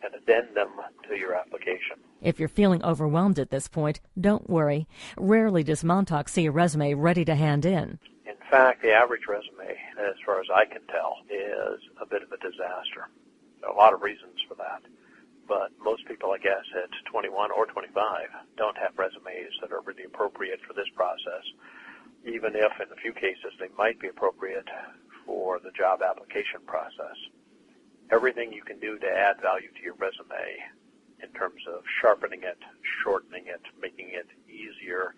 an 0.03 0.11
addendum 0.15 0.69
to 1.07 1.17
your 1.17 1.33
application. 1.33 1.97
If 2.21 2.39
you're 2.39 2.49
feeling 2.49 2.83
overwhelmed 2.83 3.39
at 3.39 3.49
this 3.49 3.67
point, 3.67 3.99
don't 4.19 4.49
worry. 4.49 4.87
Rarely 5.17 5.63
does 5.63 5.83
Montauk 5.83 6.29
see 6.29 6.45
a 6.45 6.51
resume 6.51 6.93
ready 6.93 7.25
to 7.25 7.35
hand 7.35 7.65
in. 7.65 7.99
In 8.25 8.35
fact, 8.49 8.81
the 8.81 8.93
average 8.93 9.27
resume, 9.27 9.77
as 9.99 10.15
far 10.25 10.39
as 10.39 10.47
I 10.53 10.65
can 10.65 10.81
tell, 10.87 11.17
is 11.29 11.81
a 11.99 12.05
bit 12.05 12.21
of 12.21 12.31
a 12.31 12.37
disaster. 12.37 13.09
A 13.69 13.73
lot 13.73 13.93
of 13.93 14.01
reasons 14.01 14.39
for 14.47 14.55
that 14.55 14.83
but 15.47 15.71
most 15.83 16.05
people, 16.05 16.31
I 16.31 16.37
guess, 16.37 16.63
at 16.75 16.89
21 17.11 17.51
or 17.51 17.65
25 17.65 18.27
don't 18.57 18.77
have 18.77 18.97
resumes 18.97 19.53
that 19.61 19.71
are 19.71 19.81
really 19.81 20.03
appropriate 20.03 20.59
for 20.65 20.73
this 20.73 20.87
process, 20.95 21.43
even 22.25 22.55
if 22.55 22.71
in 22.79 22.91
a 22.91 23.01
few 23.01 23.13
cases 23.13 23.51
they 23.59 23.69
might 23.77 23.99
be 23.99 24.07
appropriate 24.07 24.67
for 25.25 25.59
the 25.59 25.71
job 25.71 26.01
application 26.01 26.61
process. 26.65 27.17
Everything 28.11 28.53
you 28.53 28.63
can 28.63 28.79
do 28.79 28.97
to 28.99 29.07
add 29.07 29.41
value 29.41 29.69
to 29.75 29.83
your 29.83 29.95
resume 29.95 30.57
in 31.21 31.29
terms 31.29 31.61
of 31.67 31.83
sharpening 32.01 32.43
it, 32.43 32.59
shortening 33.03 33.47
it, 33.47 33.61
making 33.81 34.09
it 34.11 34.27
easier 34.49 35.15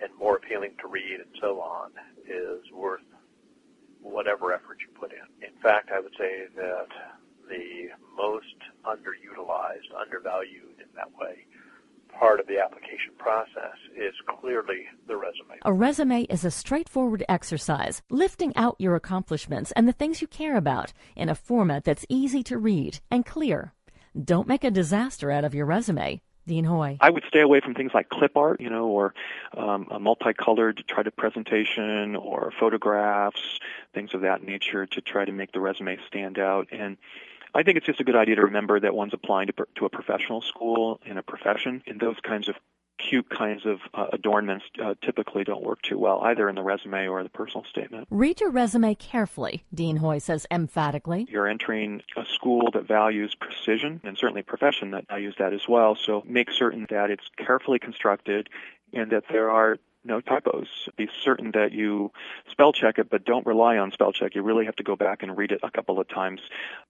and 0.00 0.10
more 0.18 0.36
appealing 0.36 0.72
to 0.80 0.86
read 0.86 1.18
and 1.18 1.30
so 1.40 1.60
on 1.60 1.90
is 2.28 2.60
worth 2.72 3.02
whatever 4.00 4.52
effort 4.52 4.78
you 4.80 4.88
put 4.98 5.12
in. 5.12 5.46
In 5.46 5.60
fact, 5.60 5.90
I 5.92 5.98
would 5.98 6.14
say 6.16 6.46
that 6.56 6.86
the 7.48 7.88
most 8.16 8.56
underutilized, 8.84 9.90
undervalued 9.98 10.78
in 10.78 10.88
that 10.96 11.10
way 11.18 11.46
part 12.18 12.40
of 12.40 12.46
the 12.46 12.58
application 12.58 13.12
process 13.16 13.76
is 13.96 14.14
clearly 14.26 14.86
the 15.06 15.16
resume. 15.16 15.58
A 15.62 15.72
resume 15.72 16.22
is 16.22 16.44
a 16.44 16.50
straightforward 16.50 17.24
exercise, 17.28 18.02
lifting 18.10 18.54
out 18.56 18.76
your 18.78 18.96
accomplishments 18.96 19.72
and 19.72 19.86
the 19.86 19.92
things 19.92 20.20
you 20.20 20.26
care 20.26 20.56
about 20.56 20.92
in 21.16 21.28
a 21.28 21.34
format 21.34 21.84
that's 21.84 22.06
easy 22.08 22.42
to 22.44 22.58
read 22.58 23.00
and 23.10 23.24
clear. 23.24 23.72
Don't 24.22 24.48
make 24.48 24.64
a 24.64 24.70
disaster 24.70 25.30
out 25.30 25.44
of 25.44 25.54
your 25.54 25.66
resume. 25.66 26.20
Dean 26.46 26.64
Hoye. 26.64 26.96
I 27.02 27.10
would 27.10 27.24
stay 27.28 27.40
away 27.40 27.60
from 27.60 27.74
things 27.74 27.92
like 27.92 28.08
clip 28.08 28.34
art, 28.34 28.58
you 28.58 28.70
know, 28.70 28.86
or 28.86 29.12
um, 29.54 29.86
a 29.90 30.00
multicolored 30.00 30.82
try 30.88 31.02
to 31.02 31.10
presentation 31.10 32.16
or 32.16 32.50
photographs, 32.58 33.60
things 33.92 34.14
of 34.14 34.22
that 34.22 34.42
nature 34.42 34.86
to 34.86 35.00
try 35.02 35.26
to 35.26 35.32
make 35.32 35.52
the 35.52 35.60
resume 35.60 35.98
stand 36.06 36.38
out. 36.38 36.68
And 36.72 36.96
I 37.54 37.62
think 37.62 37.76
it's 37.76 37.86
just 37.86 38.00
a 38.00 38.04
good 38.04 38.16
idea 38.16 38.36
to 38.36 38.42
remember 38.42 38.78
that 38.80 38.94
one's 38.94 39.14
applying 39.14 39.48
to, 39.48 39.52
to 39.76 39.84
a 39.86 39.88
professional 39.88 40.42
school 40.42 41.00
in 41.04 41.18
a 41.18 41.22
profession, 41.22 41.82
and 41.86 42.00
those 42.00 42.16
kinds 42.22 42.48
of 42.48 42.56
cute 42.98 43.30
kinds 43.30 43.64
of 43.64 43.78
uh, 43.94 44.06
adornments 44.12 44.64
uh, 44.82 44.94
typically 45.02 45.44
don't 45.44 45.62
work 45.62 45.80
too 45.82 45.98
well 45.98 46.20
either 46.24 46.48
in 46.48 46.56
the 46.56 46.62
resume 46.62 47.06
or 47.06 47.22
the 47.22 47.28
personal 47.28 47.64
statement. 47.64 48.06
Read 48.10 48.40
your 48.40 48.50
resume 48.50 48.94
carefully, 48.96 49.64
Dean 49.72 49.98
Hoye 49.98 50.20
says 50.20 50.46
emphatically. 50.50 51.26
You're 51.30 51.46
entering 51.46 52.02
a 52.16 52.26
school 52.26 52.70
that 52.72 52.86
values 52.86 53.34
precision 53.34 54.00
and 54.04 54.18
certainly 54.18 54.40
a 54.40 54.44
profession 54.44 54.90
that 54.90 55.06
values 55.08 55.36
that 55.38 55.52
as 55.52 55.68
well. 55.68 55.94
So 55.94 56.22
make 56.26 56.50
certain 56.50 56.86
that 56.90 57.10
it's 57.10 57.30
carefully 57.36 57.78
constructed 57.78 58.48
and 58.92 59.12
that 59.12 59.24
there 59.30 59.50
are 59.50 59.78
no 60.08 60.20
typos. 60.20 60.88
Be 60.96 61.08
certain 61.22 61.52
that 61.52 61.72
you 61.72 62.10
spell 62.50 62.72
check 62.72 62.98
it, 62.98 63.08
but 63.10 63.24
don't 63.24 63.46
rely 63.46 63.78
on 63.78 63.92
spell 63.92 64.12
check. 64.12 64.34
You 64.34 64.42
really 64.42 64.64
have 64.64 64.76
to 64.76 64.82
go 64.82 64.96
back 64.96 65.22
and 65.22 65.36
read 65.36 65.52
it 65.52 65.60
a 65.62 65.70
couple 65.70 66.00
of 66.00 66.08
times. 66.08 66.40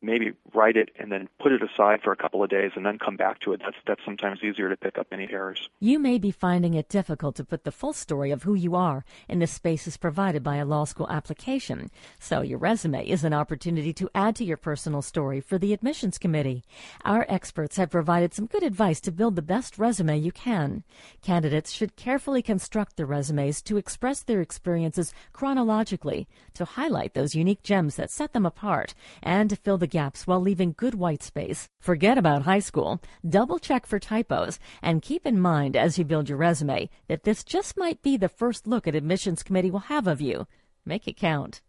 Maybe 0.01 0.33
write 0.55 0.77
it 0.77 0.91
and 0.99 1.13
then 1.13 1.29
put 1.39 1.53
it 1.53 1.63
aside 1.63 2.01
for 2.03 2.13
a 2.13 2.17
couple 2.17 2.43
of 2.43 2.49
days 2.49 2.73
and 2.77 2.87
then 2.87 2.99
come 2.99 3.17
back 3.17 3.41
to 3.41 3.53
it. 3.53 3.61
That's 3.61 3.77
that's 3.87 4.05
sometimes 4.05 4.43
easier 4.43 4.71
to 4.71 4.77
pick 4.77 4.97
up 4.97 5.09
any 5.13 5.29
errors. 5.31 5.69
You 5.81 5.99
may 5.99 6.19
be 6.19 6.31
finding 6.31 6.75
it 6.75 6.89
difficult 6.89 7.37
to 7.37 7.45
put 7.45 7.65
the 7.65 7.73
full 7.73 7.93
story 7.93 8.31
of 8.31 8.45
who 8.45 8.55
you 8.55 8.75
are 8.75 9.05
in 9.29 9.41
the 9.41 9.47
spaces 9.47 9.97
provided 9.97 10.43
by 10.43 10.57
a 10.57 10.65
law 10.65 10.85
school 10.85 11.09
application. 11.11 11.91
So 12.19 12.41
your 12.41 12.59
resume 12.59 13.07
is 13.07 13.25
an 13.25 13.35
opportunity 13.35 13.93
to 13.95 14.09
add 14.15 14.37
to 14.37 14.45
your 14.45 14.57
personal 14.57 15.03
story 15.03 15.41
for 15.41 15.59
the 15.59 15.73
admissions 15.73 16.19
committee. 16.19 16.63
Our 17.05 17.27
experts 17.29 17.77
have 17.77 17.91
provided 17.91 18.33
some 18.33 18.47
good 18.47 18.63
advice 18.63 19.01
to 19.03 19.13
build 19.13 19.35
the 19.37 19.43
best 19.43 19.79
resume 19.79 20.17
you 20.19 20.33
can. 20.33 20.85
Candidates 21.23 21.73
should 21.73 21.97
carefully 21.97 22.43
construct 22.43 22.97
their 22.97 23.07
resumes 23.09 23.63
to 23.63 23.77
express 23.77 24.23
their 24.23 24.41
experiences 24.41 25.13
chronologically, 25.33 26.29
to 26.55 26.65
highlight 26.65 27.15
those 27.15 27.35
unique 27.35 27.63
gems 27.63 27.97
that 27.97 28.11
set 28.11 28.33
them 28.33 28.47
apart, 28.47 28.95
and 29.23 29.51
to 29.51 29.57
fill 29.57 29.79
the 29.79 29.87
gaps 29.87 30.27
while 30.27 30.41
leaving 30.41 30.75
good 30.77 30.95
white 30.95 31.23
space. 31.23 31.67
Forget 31.81 32.19
about 32.19 32.43
high 32.43 32.59
school. 32.59 33.01
Double 33.29 33.59
check 33.59 33.87
for 33.87 33.99
typos, 33.99 34.59
and 34.83 35.03
keep 35.03 35.27
in 35.27 35.41
mind 35.41 35.77
as 35.77 35.99
you 35.99 36.05
build 36.05 36.29
your 36.29 36.39
resume 36.39 36.91
that 37.09 37.25
this 37.25 37.43
just 37.43 37.77
might 37.77 38.03
be 38.03 38.17
the 38.17 38.29
first 38.29 38.67
look 38.67 38.87
an 38.87 38.95
admissions 38.95 39.43
committee 39.43 39.71
will 39.71 39.81
have 39.81 40.07
of 40.07 40.21
you. 40.21 40.47
Make 40.85 41.09
it 41.09 41.17
count. 41.17 41.63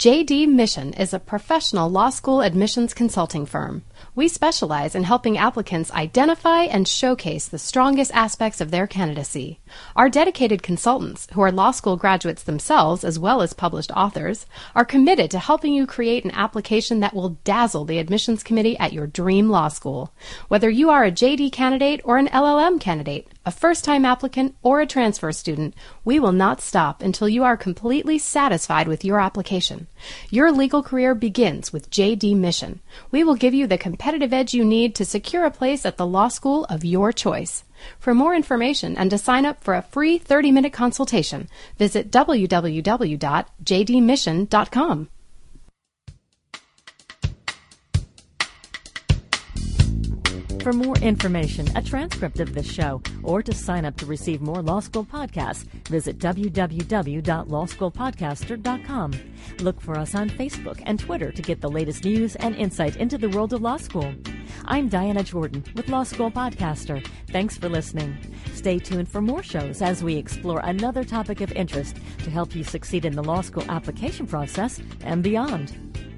JD 0.00 0.48
Mission 0.48 0.94
is 0.94 1.12
a 1.12 1.18
professional 1.18 1.90
law 1.90 2.08
school 2.08 2.40
admissions 2.40 2.94
consulting 2.94 3.44
firm. 3.44 3.82
We 4.14 4.28
specialize 4.28 4.94
in 4.94 5.02
helping 5.04 5.36
applicants 5.36 5.92
identify 5.92 6.62
and 6.62 6.88
showcase 6.88 7.46
the 7.46 7.58
strongest 7.58 8.10
aspects 8.14 8.62
of 8.62 8.70
their 8.70 8.86
candidacy. 8.86 9.60
Our 9.94 10.08
dedicated 10.08 10.62
consultants, 10.62 11.28
who 11.34 11.42
are 11.42 11.52
law 11.52 11.72
school 11.72 11.98
graduates 11.98 12.42
themselves 12.42 13.04
as 13.04 13.18
well 13.18 13.42
as 13.42 13.52
published 13.52 13.90
authors, 13.94 14.46
are 14.74 14.86
committed 14.86 15.30
to 15.32 15.38
helping 15.38 15.74
you 15.74 15.86
create 15.86 16.24
an 16.24 16.30
application 16.30 17.00
that 17.00 17.12
will 17.12 17.36
dazzle 17.44 17.84
the 17.84 17.98
admissions 17.98 18.42
committee 18.42 18.78
at 18.78 18.94
your 18.94 19.06
dream 19.06 19.50
law 19.50 19.68
school. 19.68 20.14
Whether 20.48 20.70
you 20.70 20.88
are 20.88 21.04
a 21.04 21.12
JD 21.12 21.52
candidate 21.52 22.00
or 22.04 22.16
an 22.16 22.28
LLM 22.28 22.80
candidate, 22.80 23.28
a 23.46 23.50
first 23.50 23.84
time 23.84 24.04
applicant, 24.04 24.54
or 24.62 24.80
a 24.80 24.86
transfer 24.86 25.32
student, 25.32 25.74
we 26.04 26.20
will 26.20 26.32
not 26.32 26.60
stop 26.60 27.02
until 27.02 27.28
you 27.28 27.42
are 27.42 27.56
completely 27.56 28.18
satisfied 28.18 28.86
with 28.86 29.04
your 29.04 29.18
application. 29.20 29.86
Your 30.30 30.52
legal 30.52 30.82
career 30.82 31.14
begins 31.14 31.72
with 31.72 31.90
JD 31.90 32.36
Mission. 32.36 32.80
We 33.10 33.24
will 33.24 33.36
give 33.36 33.54
you 33.54 33.66
the 33.66 33.78
competitive 33.78 34.32
edge 34.32 34.54
you 34.54 34.64
need 34.64 34.94
to 34.96 35.04
secure 35.04 35.44
a 35.44 35.50
place 35.50 35.86
at 35.86 35.96
the 35.96 36.06
law 36.06 36.28
school 36.28 36.64
of 36.66 36.84
your 36.84 37.12
choice. 37.12 37.64
For 37.98 38.14
more 38.14 38.34
information 38.34 38.96
and 38.96 39.10
to 39.10 39.18
sign 39.18 39.46
up 39.46 39.64
for 39.64 39.74
a 39.74 39.82
free 39.82 40.18
30 40.18 40.52
minute 40.52 40.72
consultation, 40.72 41.48
visit 41.78 42.10
www.jdmission.com. 42.10 45.08
For 50.62 50.72
more 50.74 50.98
information, 50.98 51.66
a 51.74 51.82
transcript 51.82 52.38
of 52.38 52.52
this 52.52 52.70
show, 52.70 53.00
or 53.22 53.42
to 53.42 53.54
sign 53.54 53.86
up 53.86 53.96
to 53.96 54.04
receive 54.04 54.42
more 54.42 54.60
Law 54.60 54.80
School 54.80 55.06
podcasts, 55.06 55.64
visit 55.88 56.18
www.lawschoolpodcaster.com. 56.18 59.12
Look 59.60 59.80
for 59.80 59.98
us 59.98 60.14
on 60.14 60.28
Facebook 60.28 60.82
and 60.84 61.00
Twitter 61.00 61.32
to 61.32 61.40
get 61.40 61.62
the 61.62 61.70
latest 61.70 62.04
news 62.04 62.36
and 62.36 62.54
insight 62.56 62.96
into 62.96 63.16
the 63.16 63.30
world 63.30 63.54
of 63.54 63.62
law 63.62 63.78
school. 63.78 64.12
I'm 64.66 64.88
Diana 64.88 65.22
Jordan 65.22 65.64
with 65.74 65.88
Law 65.88 66.02
School 66.02 66.30
Podcaster. 66.30 67.02
Thanks 67.30 67.56
for 67.56 67.70
listening. 67.70 68.18
Stay 68.52 68.78
tuned 68.78 69.08
for 69.08 69.22
more 69.22 69.42
shows 69.42 69.80
as 69.80 70.04
we 70.04 70.16
explore 70.16 70.60
another 70.62 71.04
topic 71.04 71.40
of 71.40 71.50
interest 71.52 71.96
to 72.18 72.30
help 72.30 72.54
you 72.54 72.64
succeed 72.64 73.06
in 73.06 73.16
the 73.16 73.24
law 73.24 73.40
school 73.40 73.64
application 73.70 74.26
process 74.26 74.78
and 75.04 75.22
beyond. 75.22 76.09